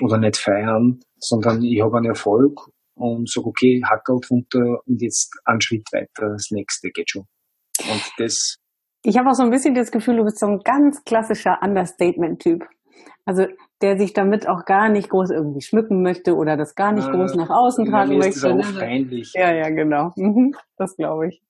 [0.02, 2.58] oder nicht feiern, sondern ich habe einen Erfolg
[3.00, 7.26] und sage, okay, Hackerl drunter und jetzt einen Schritt weiter, das nächste geht schon.
[7.90, 8.56] Und das.
[9.02, 12.64] Ich habe auch so ein bisschen das Gefühl, du bist so ein ganz klassischer Understatement-Typ.
[13.24, 13.46] Also
[13.80, 17.12] der sich damit auch gar nicht groß irgendwie schmücken möchte oder das gar nicht äh,
[17.12, 18.36] groß nach außen tragen möchte.
[18.36, 19.32] Ist auch peinlich.
[19.34, 20.12] Ja, ja, genau.
[20.16, 21.42] Mhm, das glaube ich.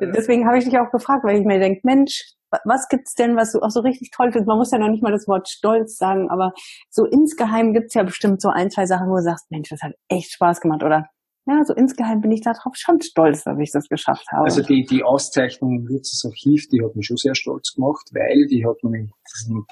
[0.00, 2.34] Deswegen habe ich dich auch gefragt, weil ich mir denke, Mensch,
[2.64, 4.48] was gibt's denn, was du auch so richtig toll findest?
[4.48, 6.52] Man muss ja noch nicht mal das Wort Stolz sagen, aber
[6.90, 9.92] so insgeheim gibt's ja bestimmt so ein, zwei Sachen, wo du sagst, Mensch, das hat
[10.08, 11.08] echt Spaß gemacht, oder?
[11.44, 14.44] Ja, so insgeheim bin ich darauf schon stolz, dass ich das geschafft habe.
[14.44, 18.46] Also die, die Auszeichnung im Lutzes Archiv, die hat mich schon sehr stolz gemacht, weil
[18.46, 19.08] die hat mir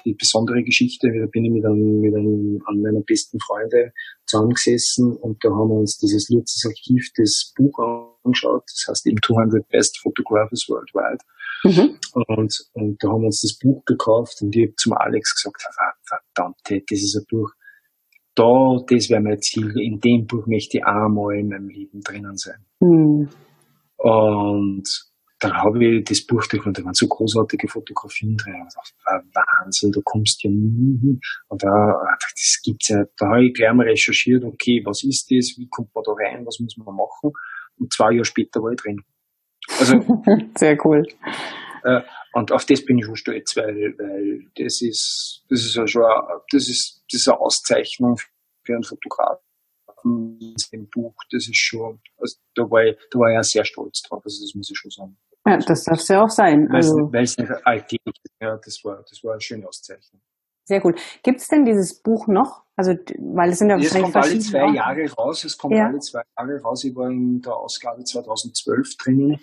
[0.03, 3.93] die besondere Geschichte, da bin ich mit einem, mit einem, an meiner besten Freunde
[4.25, 7.79] zusammengesessen und da haben wir uns dieses Lutzes Archiv, das Buch
[8.25, 11.23] angeschaut, das heißt eben 200 Best Photographers Worldwide.
[11.63, 11.97] Mhm.
[12.27, 15.63] Und, und da haben wir uns das Buch gekauft und ich habe zum Alex gesagt,
[16.03, 17.49] verdammt, das ist ein Buch,
[18.35, 22.37] da, das wäre mein Ziel, in dem Buch möchte ich einmal in meinem Leben drinnen
[22.37, 22.65] sein.
[22.79, 23.29] Mhm.
[23.97, 28.53] Und dann habe ich das Buch durch und da waren so großartige Fotografien drin.
[28.53, 28.75] Und ich
[29.05, 31.19] dachte, Wahnsinn, da kommst du ja nie hin.
[31.49, 35.57] Und da, das gibt's ja, da habe ich gleich mal recherchiert, okay, was ist das,
[35.57, 37.33] wie kommt man da rein, was muss man machen?
[37.77, 39.01] Und zwei Jahre später war ich drin.
[39.79, 39.95] Also,
[40.57, 41.03] Sehr cool.
[41.83, 42.01] Äh,
[42.33, 46.03] und auf das bin ich schon stolz, weil, weil das ist, das ist ja schon,
[46.51, 48.17] das ist, das ist eine Auszeichnung
[48.63, 49.43] für einen Fotografen
[50.03, 51.13] im Buch.
[51.31, 54.21] Das ist schon, also da war ich, da war ich auch sehr stolz drauf.
[54.23, 55.17] Also das muss ich schon sagen.
[55.45, 56.69] Ja, das darf es ja auch sein.
[56.71, 58.33] Also, weil es nicht alltäglich ist.
[58.39, 60.21] Ja, das war, das war eine schöne Auszeichnung.
[60.63, 60.99] Sehr gut.
[61.23, 62.63] Gibt es denn dieses Buch noch?
[62.75, 64.73] Also, weil es sind ja Es kommt alle zwei.
[64.73, 65.43] Jahre raus.
[65.43, 65.87] Es kommt ja.
[65.87, 66.83] alle zwei Jahre raus.
[66.83, 69.39] Ich war in der Ausgabe 2012 drinnen.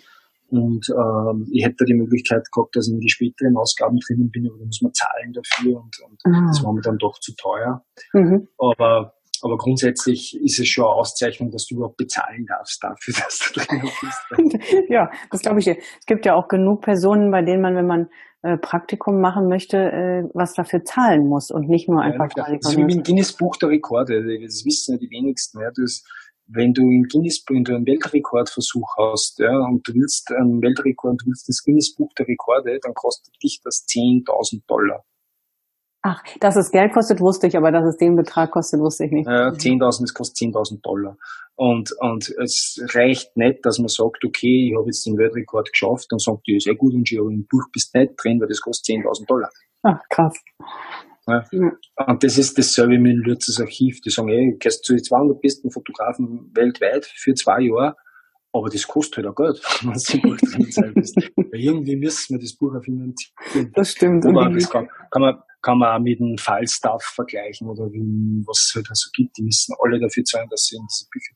[0.49, 4.47] Und ähm, ich hätte die Möglichkeit gehabt, dass ich in die späteren Ausgaben drinnen bin,
[4.47, 6.47] aber da muss man zahlen dafür und, und ah.
[6.47, 7.83] das war mir dann doch zu teuer.
[8.13, 8.47] Mhm.
[8.57, 13.39] Aber aber grundsätzlich ist es schon eine Auszeichnung, dass du überhaupt bezahlen darfst dafür, dass
[13.39, 14.63] du drin bist.
[14.89, 15.67] ja, das glaube ich.
[15.67, 18.09] Es gibt ja auch genug Personen, bei denen man, wenn man
[18.41, 22.29] äh, Praktikum machen möchte, äh, was dafür zahlen muss und nicht nur einfach.
[22.35, 24.21] Ja, das ist wie im Guinness Buch der Rekorde.
[24.41, 25.61] Das wissen ja die wenigsten.
[25.61, 25.71] Ja.
[25.75, 26.03] Das,
[26.51, 31.21] wenn du im Guinness, wenn du einen Weltrekordversuch hast, ja, und du willst einen Weltrekord,
[31.21, 35.03] du willst das Guinness Buch der Rekorde, dann kostet dich das 10.000 Dollar.
[36.01, 39.11] Ach, dass es Geld kostet, wusste ich, aber dass es den Betrag kostet, wusste ich
[39.11, 39.27] nicht.
[39.27, 41.17] Ja, 10.000, es kostet 10.000 Dollar.
[41.55, 46.07] Und, und es reicht nicht, dass man sagt, okay, ich habe jetzt den Weltrekord geschafft,
[46.09, 48.61] dann sagt die, sehr gut, und ich habe im Buch bist nicht drin, weil das
[48.61, 49.49] kostet 10.000 Dollar.
[49.83, 50.39] Ach, krass.
[51.29, 52.05] Ja.
[52.07, 54.01] Und das ist dasselbe mit dem Lützes Archiv.
[54.01, 57.95] Die sagen, ey, du gehst zu den 200 besten Fotografen weltweit für zwei Jahre,
[58.51, 61.15] aber das kostet halt auch Geld, wenn du im Buch drin sein willst.
[61.35, 63.71] Weil irgendwie müssen wir das Buch auch finanzieren.
[63.73, 64.25] Das stimmt.
[64.25, 68.69] Aber das kann, kann, man, kann man auch mit dem Fallstaff vergleichen oder wie, was
[68.69, 69.37] es halt so gibt.
[69.37, 71.33] Die müssen alle dafür zahlen, dass sie in diese Bücher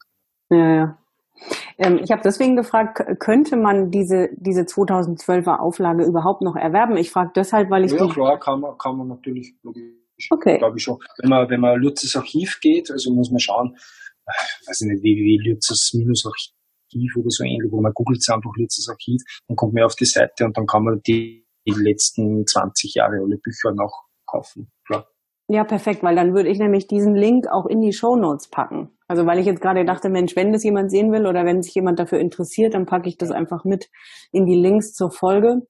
[0.50, 1.03] drin Ja, ja.
[1.78, 6.98] Ähm, ich habe deswegen gefragt, könnte man diese, diese 2012er Auflage überhaupt noch erwerben?
[6.98, 7.92] Ich frage deshalb, weil ich.
[7.92, 10.30] Ja, klar, kann man, kann man natürlich, logisch.
[10.30, 10.58] Okay.
[10.58, 11.00] Glaube ich schon.
[11.18, 13.76] Wenn man, wenn man Lutzes Archiv geht, also muss man schauen,
[14.26, 18.24] äh, weiß ich nicht, wie, wie Lutzes Minus Archiv oder so ähnlich, wo man googelt
[18.30, 21.72] einfach Lutzes Archiv, dann kommt man auf die Seite und dann kann man die, die
[21.72, 24.72] letzten 20 Jahre alle Bücher noch kaufen.
[24.86, 25.08] Klar.
[25.48, 28.90] Ja, perfekt, weil dann würde ich nämlich diesen Link auch in die Show Notes packen.
[29.08, 31.76] Also weil ich jetzt gerade dachte, Mensch, wenn das jemand sehen will oder wenn sich
[31.76, 33.90] jemand dafür interessiert, dann packe ich das einfach mit
[34.32, 35.68] in die Links zur Folge.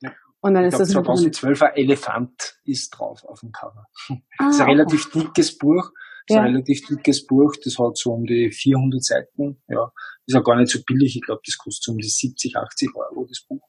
[0.00, 0.12] Ja.
[0.40, 3.86] Und dann ich ist glaub, das 2012er Elefant ist drauf auf dem Cover.
[4.08, 5.20] Ah, das ist ein relativ okay.
[5.20, 5.90] dickes Buch.
[6.26, 6.40] Das ist ja.
[6.42, 7.54] ein relativ dickes Buch.
[7.62, 9.62] Das hat so um die 400 Seiten.
[9.68, 9.92] Ja,
[10.26, 11.16] ist auch gar nicht so billig.
[11.16, 13.62] Ich glaube, das kostet so um die 70, 80 Euro das Buch.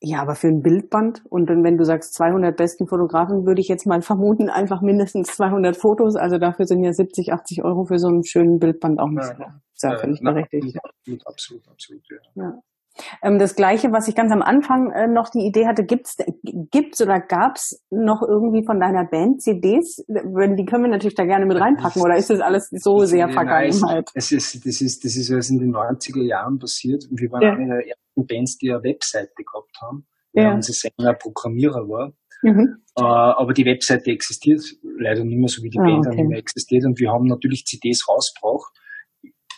[0.00, 0.22] Ja.
[0.22, 3.86] aber für ein Bildband und dann, wenn du sagst 200 besten Fotografen, würde ich jetzt
[3.86, 6.16] mal vermuten, einfach mindestens 200 Fotos.
[6.16, 9.60] Also dafür sind ja 70, 80 Euro für so einen schönen Bildband auch nicht ja,
[9.74, 10.78] sehr völlig berechtigt.
[10.82, 12.42] Absolut, absolut, absolut, ja.
[12.42, 12.62] ja.
[13.22, 17.00] Ähm, das Gleiche, was ich ganz am Anfang äh, noch die Idee hatte, gibt's, gibt's
[17.00, 20.04] oder gab's noch irgendwie von deiner Band CDs?
[20.08, 24.10] Die können wir natürlich da gerne mit reinpacken, oder ist das alles so sehr Vergangenheit?
[24.14, 27.04] Es ist, das ist, das ist alles in den 90er Jahren passiert.
[27.10, 27.52] Wir waren ja.
[27.52, 30.06] eine der ersten Bands, die eine Webseite gehabt haben.
[30.32, 30.52] Ja.
[30.52, 32.12] Unser Sänger Programmierer war.
[32.42, 32.76] Mhm.
[32.96, 34.60] Äh, aber die Webseite existiert
[34.98, 36.16] leider nicht mehr so wie die ah, Band okay.
[36.16, 38.72] nicht mehr existiert und wir haben natürlich CDs rausgebracht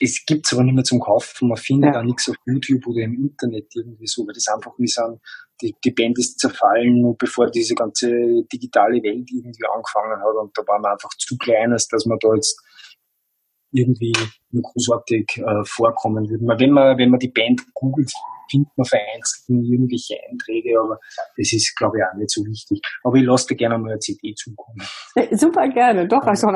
[0.01, 1.49] es gibt's aber nicht mehr zum Kaufen.
[1.49, 2.01] Man findet ja.
[2.01, 5.21] auch nichts auf YouTube oder im Internet irgendwie so, weil das einfach wie sagen,
[5.61, 8.09] die, die Band ist zerfallen, bevor diese ganze
[8.53, 10.37] digitale Welt irgendwie angefangen hat.
[10.41, 12.61] Und da waren wir einfach zu klein, als dass man da jetzt
[13.73, 14.13] irgendwie
[14.51, 16.45] nur großartig äh, vorkommen würde.
[16.59, 18.11] Wenn man, wenn man die Band googelt,
[18.51, 20.99] findet man vereinzelt irgendwelche Einträge, aber
[21.37, 22.81] das ist, glaube ich, auch nicht so wichtig.
[23.03, 24.81] Aber ich lasse dir gerne mal eine CD zukommen.
[25.33, 26.55] Super gerne, doch, schon,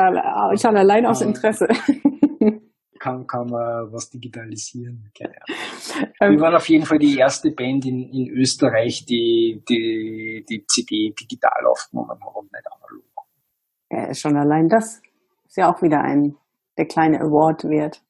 [0.59, 1.69] schon allein aus Interesse
[3.03, 5.11] kann, kann man was digitalisieren.
[5.19, 5.35] Keine
[6.21, 6.37] Ahnung.
[6.37, 11.13] Wir waren auf jeden Fall die erste Band in, in Österreich, die, die die CD
[11.19, 13.03] digital aufgenommen hat und nicht analog.
[13.91, 15.03] Ja, schon allein das
[15.47, 16.37] ist ja auch wieder ein
[16.79, 18.03] der kleine Award wert.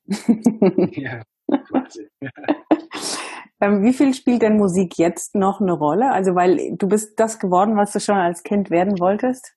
[0.93, 1.23] ja,
[1.69, 2.09] quasi.
[3.63, 6.11] Ähm, wie viel spielt denn Musik jetzt noch eine Rolle?
[6.11, 9.55] Also, weil du bist das geworden, was du schon als Kind werden wolltest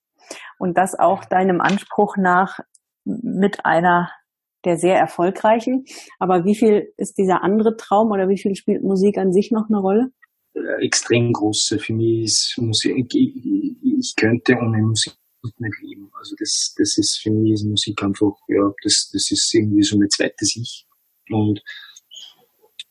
[0.58, 2.60] und das auch deinem Anspruch nach
[3.04, 4.12] mit einer
[4.66, 5.84] der sehr erfolgreichen.
[6.18, 9.68] Aber wie viel ist dieser andere Traum oder wie viel spielt Musik an sich noch
[9.68, 10.10] eine Rolle?
[10.54, 11.78] Äh, extrem große.
[11.78, 15.14] Für mich ist Musik, ich, ich könnte ohne Musik
[15.58, 16.10] nicht leben.
[16.18, 19.96] Also das, das ist für mich ist Musik einfach, ja, das, das ist irgendwie so
[19.96, 20.86] eine zweite Sicht.
[21.30, 21.62] Und,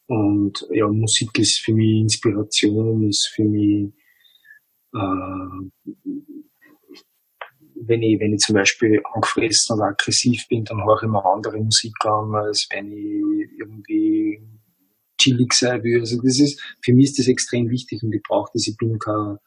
[0.08, 3.94] und ja, Musik ist für mich Inspiration, ist für mich
[4.94, 5.90] äh,
[7.82, 11.58] wenn ich, wenn ich zum Beispiel angefressen oder aggressiv bin, dann höre ich mir andere
[11.58, 14.42] Musik an, als wenn ich irgendwie
[15.18, 16.00] chillig sein will.
[16.00, 18.68] Also das ist, für mich ist das extrem wichtig und ich brauche das.
[18.68, 19.38] Ich bin kein,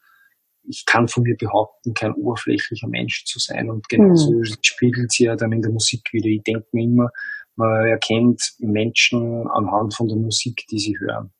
[0.63, 4.45] ich kann von mir behaupten, kein oberflächlicher Mensch zu sein und genauso mhm.
[4.61, 6.27] spiegelt sie ja dann in der Musik wieder.
[6.27, 7.09] Ich denke mir immer,
[7.55, 11.31] man erkennt Menschen anhand von der Musik, die sie hören.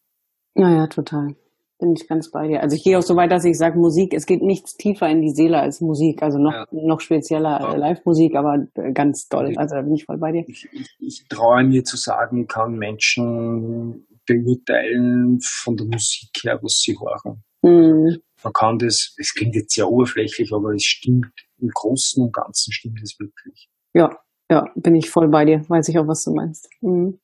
[0.55, 1.35] Naja, total.
[1.79, 2.61] Bin ich ganz bei dir.
[2.61, 5.21] Also ich gehe auch so weit, dass ich sage, Musik, es geht nichts tiefer in
[5.21, 6.21] die Seele als Musik.
[6.21, 6.67] Also noch, ja.
[6.71, 7.75] noch spezieller ja.
[7.75, 9.53] Live-Musik, aber ganz toll.
[9.55, 10.43] Also da bin ich voll bei dir.
[10.47, 16.81] Ich, ich, ich traue mir zu sagen, kann Menschen beurteilen von der Musik her, was
[16.81, 17.43] sie hören.
[17.61, 18.17] Mhm.
[18.43, 22.73] Man kann das, es klingt jetzt sehr oberflächlich, aber es stimmt, im Großen und Ganzen
[22.73, 23.69] stimmt es wirklich.
[23.93, 24.17] Ja,
[24.51, 25.63] ja, bin ich voll bei dir.
[25.69, 26.69] Weiß ich auch, was du meinst.
[26.81, 27.19] Mhm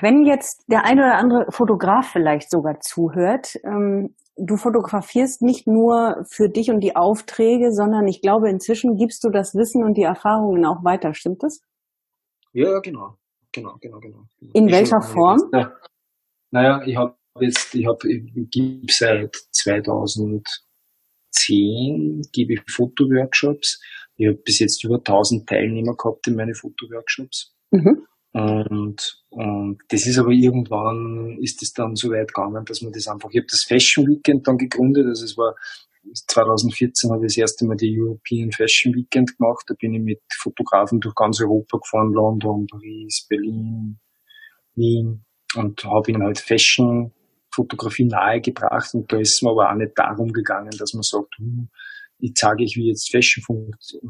[0.00, 6.24] wenn jetzt der ein oder andere Fotograf vielleicht sogar zuhört, ähm, du fotografierst nicht nur
[6.30, 10.02] für dich und die Aufträge, sondern ich glaube, inzwischen gibst du das Wissen und die
[10.02, 11.14] Erfahrungen auch weiter.
[11.14, 11.60] Stimmt das?
[12.52, 13.16] Ja, genau.
[13.52, 14.24] Genau, genau, genau.
[14.52, 15.40] In ich welcher Form?
[15.52, 15.70] Jetzt,
[16.50, 23.80] naja, ich habe jetzt, ich habe, ich gebe seit 2010, gebe ich Fotoworkshops.
[24.16, 27.54] Ich habe bis jetzt über 1000 Teilnehmer gehabt in meine Fotoworkshops.
[27.70, 28.06] Mhm.
[28.32, 33.08] Und, und das ist aber irgendwann ist es dann so weit gegangen, dass man das
[33.08, 35.54] einfach, ich habe das Fashion Weekend dann gegründet, also es war
[36.14, 40.20] 2014 habe ich das erste Mal die European Fashion Weekend gemacht, da bin ich mit
[40.38, 43.98] Fotografen durch ganz Europa gefahren, London, Paris, Berlin,
[44.74, 45.24] Wien
[45.56, 47.12] und habe ihnen halt Fashion
[47.50, 48.94] Fotografie nahegebracht.
[48.94, 51.68] Und da ist es mir aber auch nicht darum gegangen, dass man sagt, hm,
[52.20, 53.44] ich zeige euch, wie jetzt Fashion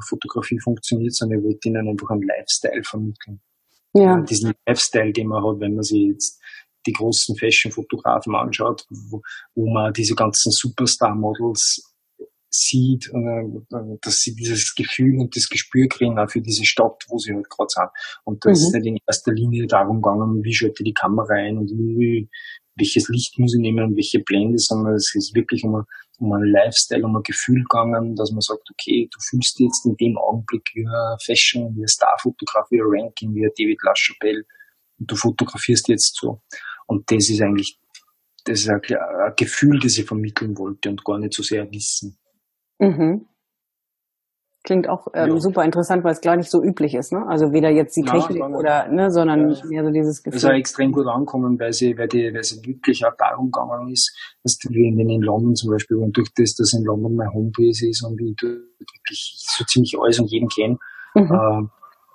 [0.08, 3.40] Fotografie funktioniert, sondern ich wollte ihnen einfach einen Lifestyle vermitteln
[3.94, 4.20] ja.
[4.20, 6.40] diesen Lifestyle, den man hat, wenn man sich jetzt
[6.86, 9.20] die großen Fashion-Fotografen anschaut, wo,
[9.54, 11.94] wo man diese ganzen Superstar-Models
[12.50, 17.18] sieht, äh, dass sie dieses Gefühl und das Gespür kriegen auch für diese Stadt, wo
[17.18, 17.88] sie halt gerade sind.
[18.24, 18.54] Und da mhm.
[18.54, 22.28] ist nicht in erster Linie darum gegangen, wie schalte die Kamera ein und wie,
[22.76, 25.84] welches Licht muss ich nehmen und welche Blende, sondern es ist wirklich um,
[26.18, 29.96] um einen Lifestyle, um ein Gefühl gegangen, dass man sagt, okay, du fühlst jetzt in
[29.96, 34.44] dem Augenblick wie ein Fashion, wie ein Starfotograf, wie ein Ranking, wie ein David LaChapelle
[34.98, 36.42] und du fotografierst jetzt so.
[36.86, 37.78] Und das ist eigentlich,
[38.44, 42.18] das ist ein, ein Gefühl, das ich vermitteln wollte und gar nicht so sehr Wissen.
[42.78, 43.26] Mhm.
[44.68, 45.40] Klingt auch ähm, ja.
[45.40, 47.26] super interessant, weil es gar nicht so üblich ist, ne?
[47.26, 49.64] Also weder jetzt die Technik ja, oder, ne, sondern ja.
[49.64, 50.36] mehr so dieses Gefühl.
[50.36, 53.50] Das ist auch extrem gut angekommen, weil sie, weil die, weil sie wirklich auch darum
[53.50, 57.16] gegangen ist, dass wie in, in London zum Beispiel, und durch das, dass in London
[57.16, 60.76] mein Homebase ist und ich wirklich so ziemlich alles und jeden kenne,
[61.14, 61.32] mhm.
[61.32, 61.66] äh,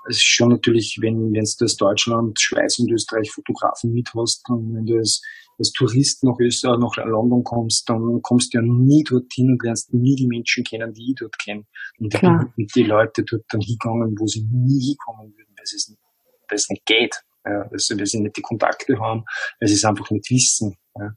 [0.07, 4.47] es ist schon natürlich, wenn, wenn du aus Deutschland, Schweiz und Österreich Fotografen mit hast,
[4.47, 5.23] und wenn du als,
[5.57, 9.93] als Tourist nach Österreich, nach London kommst, dann kommst du ja nie dorthin und lernst
[9.93, 11.63] nie die Menschen kennen, die ich dort kenne.
[11.99, 15.63] Und ich bin mit den Leuten dort dann hingegangen, wo sie nie hinkommen würden, weil
[15.63, 16.01] es, nicht,
[16.49, 17.15] weil es nicht geht.
[17.45, 19.25] Ja, also, weil sie nicht die Kontakte haben,
[19.59, 20.75] weil sie es einfach nicht wissen.
[20.95, 21.11] Ja.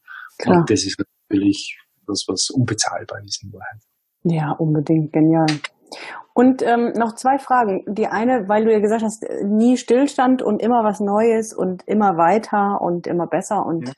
[0.44, 3.82] Und das ist natürlich was, was unbezahlbar ist in Wahrheit.
[4.24, 5.46] Ja, unbedingt genial.
[6.34, 7.84] Und ähm, noch zwei Fragen.
[7.86, 12.16] Die eine, weil du ja gesagt hast, nie Stillstand und immer was Neues und immer
[12.18, 13.64] weiter und immer besser.
[13.64, 13.94] Und ja.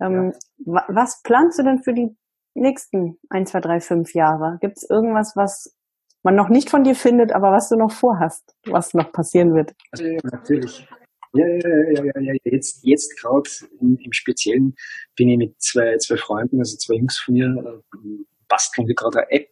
[0.00, 0.84] Ähm, ja.
[0.88, 2.16] was planst du denn für die
[2.54, 4.58] nächsten ein, zwei, drei, fünf Jahre?
[4.60, 5.76] Gibt es irgendwas, was
[6.22, 9.72] man noch nicht von dir findet, aber was du noch vorhast, was noch passieren wird?
[9.92, 10.88] Also, ja, natürlich.
[11.34, 11.58] Ja, ja,
[11.92, 12.34] ja, ja, ja.
[12.44, 13.48] Jetzt, jetzt gerade
[13.80, 14.74] im, im, Speziellen
[15.16, 17.98] bin ich mit zwei, zwei Freunden, also zwei Jungs von mir, äh,
[18.48, 19.50] basteln wir gerade eine App.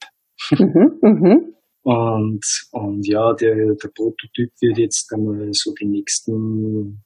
[0.50, 1.54] Mhm, mhm.
[1.82, 7.04] Und, und ja, der, der Prototyp wird jetzt einmal so die nächsten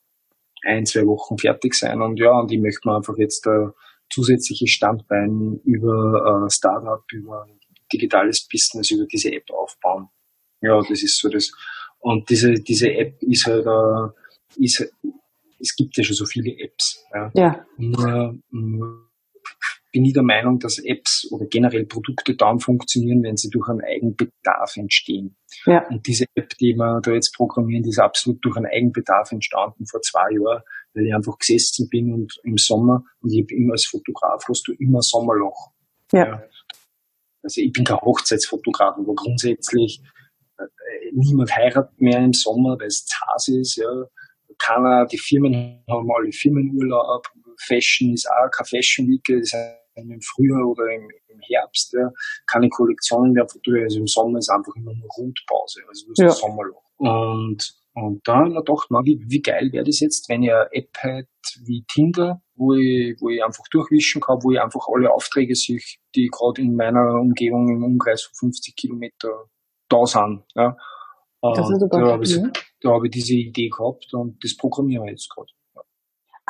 [0.64, 2.00] ein, zwei Wochen fertig sein.
[2.02, 3.72] Und ja, und ich möchte mir einfach jetzt ein
[4.10, 7.46] zusätzliches Standbein über äh, Startup, über
[7.92, 10.08] digitales Business, über diese App aufbauen.
[10.60, 11.52] Ja, das ist so das.
[12.00, 14.92] Und diese, diese App ist halt, äh, ist,
[15.60, 17.04] es gibt ja schon so viele Apps.
[17.12, 17.30] Ja.
[17.34, 17.66] ja.
[17.76, 19.07] Nur, nur
[19.92, 23.80] bin ich der Meinung, dass Apps oder generell Produkte dann funktionieren, wenn sie durch einen
[23.80, 25.36] Eigenbedarf entstehen.
[25.64, 25.86] Ja.
[25.88, 29.86] Und diese App, die wir da jetzt programmieren, die ist absolut durch einen Eigenbedarf entstanden
[29.86, 30.62] vor zwei Jahren,
[30.94, 34.68] weil ich einfach gesessen bin und im Sommer, und ich habe immer als Fotograf, hast
[34.68, 35.72] du immer Sommerloch.
[36.12, 36.26] Ja.
[36.26, 36.42] ja.
[37.42, 40.02] Also ich bin kein Hochzeitsfotograf, aber grundsätzlich
[40.58, 40.64] äh,
[41.12, 44.04] niemand heiratet mehr im Sommer, weil es heiß ist, ja.
[44.58, 47.26] Keiner, die Firmen haben alle Firmenurlaub,
[47.60, 49.52] Fashion ist auch keine Fashion Week, das
[49.94, 52.10] im Frühjahr oder im, im Herbst ja,
[52.46, 53.90] keine Kollektionen mehr fotografiert.
[53.90, 56.30] Also im Sommer ist einfach immer nur Rundpause, also das ja.
[56.30, 56.82] Sommerloch.
[56.96, 60.68] Und, und dann na doch, na, wie, wie geil wäre das jetzt, wenn ich eine
[60.72, 61.28] App hätte
[61.64, 65.80] wie Tinder, wo ich, wo ich einfach durchwischen kann, wo ich einfach alle Aufträge sehe,
[66.14, 69.46] die gerade in meiner Umgebung im Umkreis von 50 Kilometer
[69.88, 70.44] da sind.
[70.54, 70.76] Ja.
[71.40, 72.36] Das ist da habe ich,
[72.80, 75.50] da hab ich diese Idee gehabt und das programmieren wir jetzt gerade.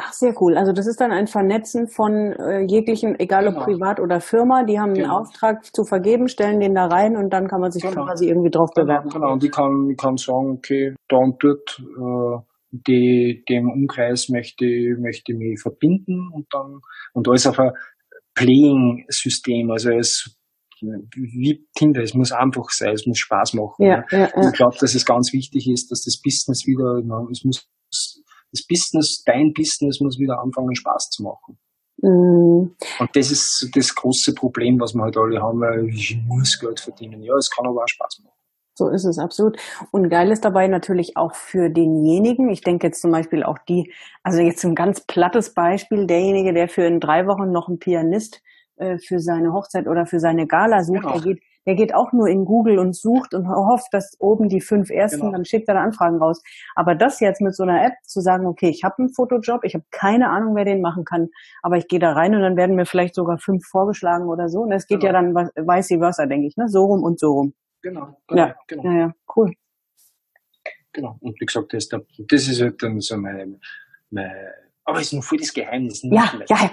[0.01, 0.57] Ach, sehr cool.
[0.57, 3.59] Also das ist dann ein Vernetzen von äh, jeglichen, egal genau.
[3.59, 5.09] ob privat oder Firma, die haben genau.
[5.09, 8.05] einen Auftrag zu vergeben, stellen den da rein und dann kann man sich genau.
[8.05, 9.11] quasi irgendwie drauf genau, bewerben.
[9.11, 14.29] Genau, und ich kann, ich kann sagen, okay, da und dort, äh, die, dem Umkreis
[14.29, 14.67] möchte,
[15.01, 16.81] möchte ich mich verbinden und dann,
[17.13, 17.73] und alles auf ein
[18.35, 20.38] Playing-System, also es
[20.81, 23.85] wie Tinder, es muss einfach sein, es muss Spaß machen.
[23.85, 24.31] Ja, ja.
[24.35, 28.67] Ja, Ich glaube, dass es ganz wichtig ist, dass das Business wieder, es muss das
[28.67, 31.59] Business, dein Business muss wieder anfangen, Spaß zu machen.
[32.01, 32.75] Mhm.
[32.99, 36.81] Und das ist das große Problem, was wir halt alle haben, weil ich muss Geld
[36.81, 37.23] verdienen.
[37.23, 38.35] Ja, es kann aber auch Spaß machen.
[38.75, 39.59] So ist es absolut.
[39.91, 43.93] Und geil ist dabei natürlich auch für denjenigen, ich denke jetzt zum Beispiel auch die,
[44.23, 48.41] also jetzt ein ganz plattes Beispiel, derjenige, der für in drei Wochen noch einen Pianist
[48.79, 51.13] äh, für seine Hochzeit oder für seine Gala sucht, genau.
[51.13, 54.61] der geht, der geht auch nur in Google und sucht und hofft, dass oben die
[54.61, 55.33] fünf ersten, genau.
[55.33, 56.43] dann schickt er da Anfragen raus.
[56.75, 59.75] Aber das jetzt mit so einer App zu sagen, okay, ich habe einen Fotojob, ich
[59.75, 61.29] habe keine Ahnung, wer den machen kann,
[61.63, 64.63] aber ich gehe da rein und dann werden mir vielleicht sogar fünf vorgeschlagen oder so.
[64.63, 65.13] Und es geht genau.
[65.13, 66.69] ja dann vice versa, denke ich, ne?
[66.69, 67.55] So rum und so rum.
[67.83, 68.85] Genau, genau ja, genau.
[68.85, 69.53] Ja, ja, cool.
[70.93, 71.17] Genau.
[71.21, 73.59] Und wie gesagt, das das ist halt dann so meine,
[74.11, 74.55] meine
[74.85, 76.03] aber es ist nur voll das Geheimnis.
[76.03, 76.71] Ja, ja.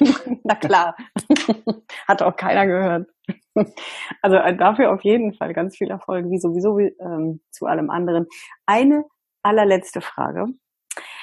[0.44, 0.96] Na klar.
[2.08, 3.08] Hat auch keiner gehört.
[4.20, 7.88] Also äh, dafür auf jeden Fall ganz viel Erfolg, wie sowieso wie, ähm, zu allem
[7.88, 8.26] anderen.
[8.66, 9.04] Eine
[9.44, 10.46] allerletzte Frage.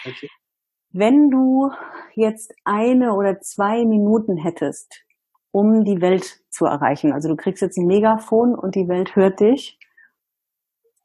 [0.06, 0.30] Okay.
[0.94, 1.72] Wenn du
[2.16, 5.04] jetzt eine oder zwei Minuten hättest,
[5.52, 9.42] um die Welt zu erreichen, also du kriegst jetzt ein Megafon und die Welt hört
[9.42, 9.78] dich,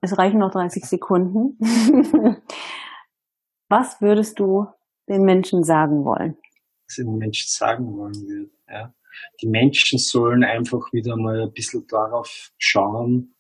[0.00, 1.58] es reichen noch 30 Sekunden.
[3.68, 4.66] Was würdest du
[5.08, 6.36] den Menschen sagen wollen?
[6.88, 8.94] Was den Menschen sagen wollen würde, ja.
[9.40, 13.34] Die Menschen sollen einfach wieder mal ein bisschen darauf schauen,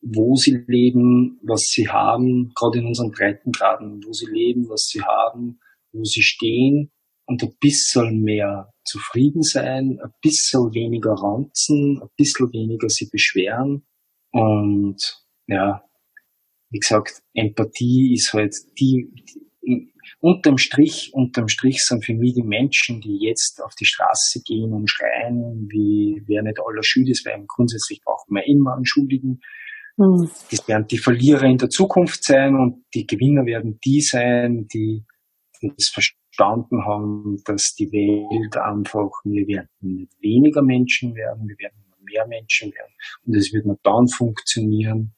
[0.00, 5.02] wo sie leben, was sie haben, gerade in unseren Breitengraden, wo sie leben, was sie
[5.02, 5.58] haben,
[5.92, 6.92] wo sie stehen
[7.26, 13.86] und ein bisschen mehr zufrieden sein, ein bisschen weniger ranzen, ein bisschen weniger sie beschweren
[14.30, 15.84] und ja,
[16.70, 19.08] wie gesagt, Empathie ist halt die,
[19.62, 24.42] die unterm Strich, unterm Strich sind für mich die Menschen, die jetzt auf die Straße
[24.44, 28.86] gehen und schreien, wie wer nicht aller Schuld ist, weil grundsätzlich braucht man immer einen
[28.86, 29.40] Schuldigen.
[29.96, 30.30] Mhm.
[30.50, 35.04] Das werden die Verlierer in der Zukunft sein und die Gewinner werden die sein, die
[35.62, 41.84] das verstanden haben, dass die Welt einfach, wir werden nicht weniger Menschen werden, wir werden
[42.04, 42.92] mehr Menschen werden.
[43.24, 45.14] Und es wird nur dann funktionieren,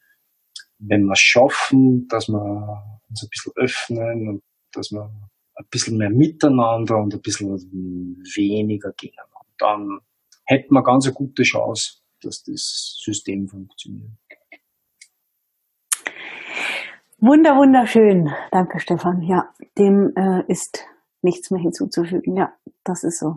[0.78, 4.42] wenn wir es schaffen, dass wir uns ein bisschen öffnen und
[4.76, 5.10] dass wir
[5.56, 9.40] ein bisschen mehr miteinander und ein bisschen weniger gegeneinander.
[9.58, 10.00] Dann
[10.44, 14.10] hätten wir ganz eine gute Chance, dass das System funktioniert.
[17.18, 18.30] Wunder, wunderschön.
[18.50, 19.22] Danke, Stefan.
[19.22, 19.48] Ja,
[19.78, 20.84] dem äh, ist
[21.22, 22.36] nichts mehr hinzuzufügen.
[22.36, 22.52] Ja,
[22.84, 23.36] das ist so.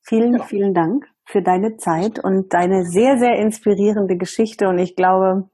[0.00, 0.42] Vielen, ja.
[0.44, 4.68] vielen Dank für deine Zeit und deine sehr, sehr inspirierende Geschichte.
[4.68, 5.48] Und ich glaube,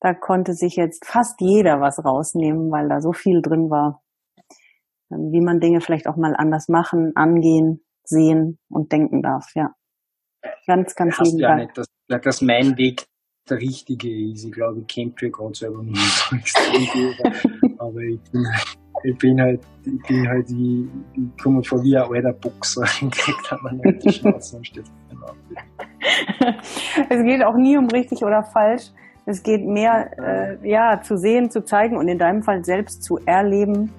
[0.00, 4.02] da konnte sich jetzt fast jeder was rausnehmen, weil da so viel drin war,
[5.08, 9.52] wie man Dinge vielleicht auch mal anders machen, angehen, sehen und denken darf.
[9.54, 9.74] Ja,
[10.66, 11.76] ganz, ganz lieben ja Dank.
[11.76, 13.06] Nicht, dass, dass mein Weg
[13.48, 14.44] der richtige ist.
[14.44, 18.46] Ich glaube, ich kenne mich gerade selber nicht so extrem aber ich bin,
[19.04, 23.12] ich bin halt, ich bin halt, ich, ich komme vor wie ein alter Boxer und
[23.12, 24.84] krieg dann mal die Schnauze und steht
[27.08, 28.90] Es geht auch nie um richtig oder falsch.
[29.26, 33.18] Es geht mehr, äh, ja, zu sehen, zu zeigen und in deinem Fall selbst zu
[33.26, 33.92] erleben,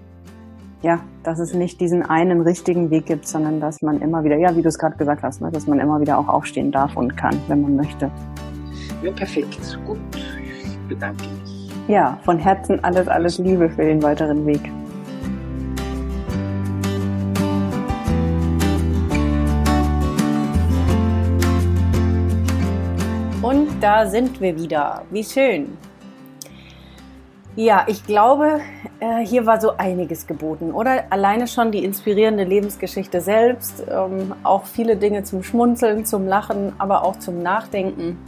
[0.82, 4.56] ja, dass es nicht diesen einen richtigen Weg gibt, sondern dass man immer wieder, ja,
[4.56, 7.18] wie du es gerade gesagt hast, ne, dass man immer wieder auch aufstehen darf und
[7.18, 8.12] kann, wenn man möchte.
[9.04, 9.80] Ja, perfekt.
[9.86, 9.98] Gut.
[10.14, 11.72] Ich bedanke mich.
[11.88, 14.62] Ja, von Herzen alles, alles Liebe für den weiteren Weg.
[23.42, 25.04] Und da sind wir wieder.
[25.10, 25.78] Wie schön.
[27.58, 28.60] Ja, ich glaube,
[29.00, 31.06] äh, hier war so einiges geboten, oder?
[31.10, 37.04] Alleine schon die inspirierende Lebensgeschichte selbst, ähm, auch viele Dinge zum Schmunzeln, zum Lachen, aber
[37.04, 38.20] auch zum Nachdenken.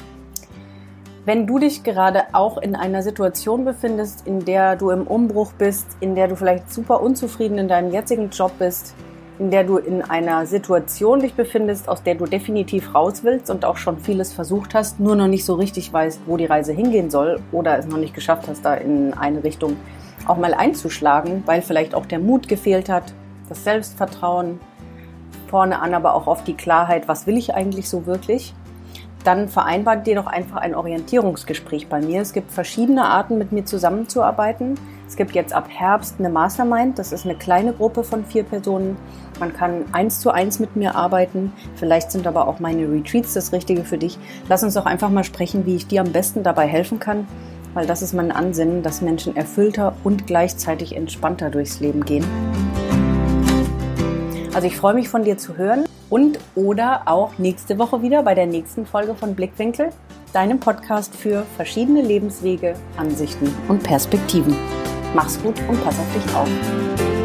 [1.25, 5.85] Wenn du dich gerade auch in einer Situation befindest, in der du im Umbruch bist,
[5.99, 8.95] in der du vielleicht super unzufrieden in deinem jetzigen Job bist,
[9.39, 13.63] in der du in einer Situation dich befindest, aus der du definitiv raus willst und
[13.63, 17.09] auch schon vieles versucht hast, nur noch nicht so richtig weißt, wo die Reise hingehen
[17.09, 19.77] soll oder es noch nicht geschafft hast, da in eine Richtung
[20.27, 23.13] auch mal einzuschlagen, weil vielleicht auch der Mut gefehlt hat,
[23.47, 24.59] das Selbstvertrauen,
[25.47, 28.53] vorne an aber auch oft die Klarheit, was will ich eigentlich so wirklich,
[29.23, 32.21] dann vereinbart dir doch einfach ein Orientierungsgespräch bei mir.
[32.21, 34.75] Es gibt verschiedene Arten, mit mir zusammenzuarbeiten.
[35.09, 36.99] Es gibt jetzt ab Herbst eine Mastermind.
[36.99, 38.95] Das ist eine kleine Gruppe von vier Personen.
[39.39, 41.51] Man kann eins zu eins mit mir arbeiten.
[41.75, 44.19] Vielleicht sind aber auch meine Retreats das Richtige für dich.
[44.47, 47.27] Lass uns doch einfach mal sprechen, wie ich dir am besten dabei helfen kann,
[47.73, 52.25] weil das ist mein Ansinnen, dass Menschen erfüllter und gleichzeitig entspannter durchs Leben gehen.
[54.53, 58.35] Also ich freue mich von dir zu hören und oder auch nächste Woche wieder bei
[58.35, 59.89] der nächsten Folge von Blickwinkel,
[60.33, 64.55] deinem Podcast für verschiedene Lebenswege, Ansichten und Perspektiven.
[65.13, 67.18] Mach's gut und pass auf dich auf.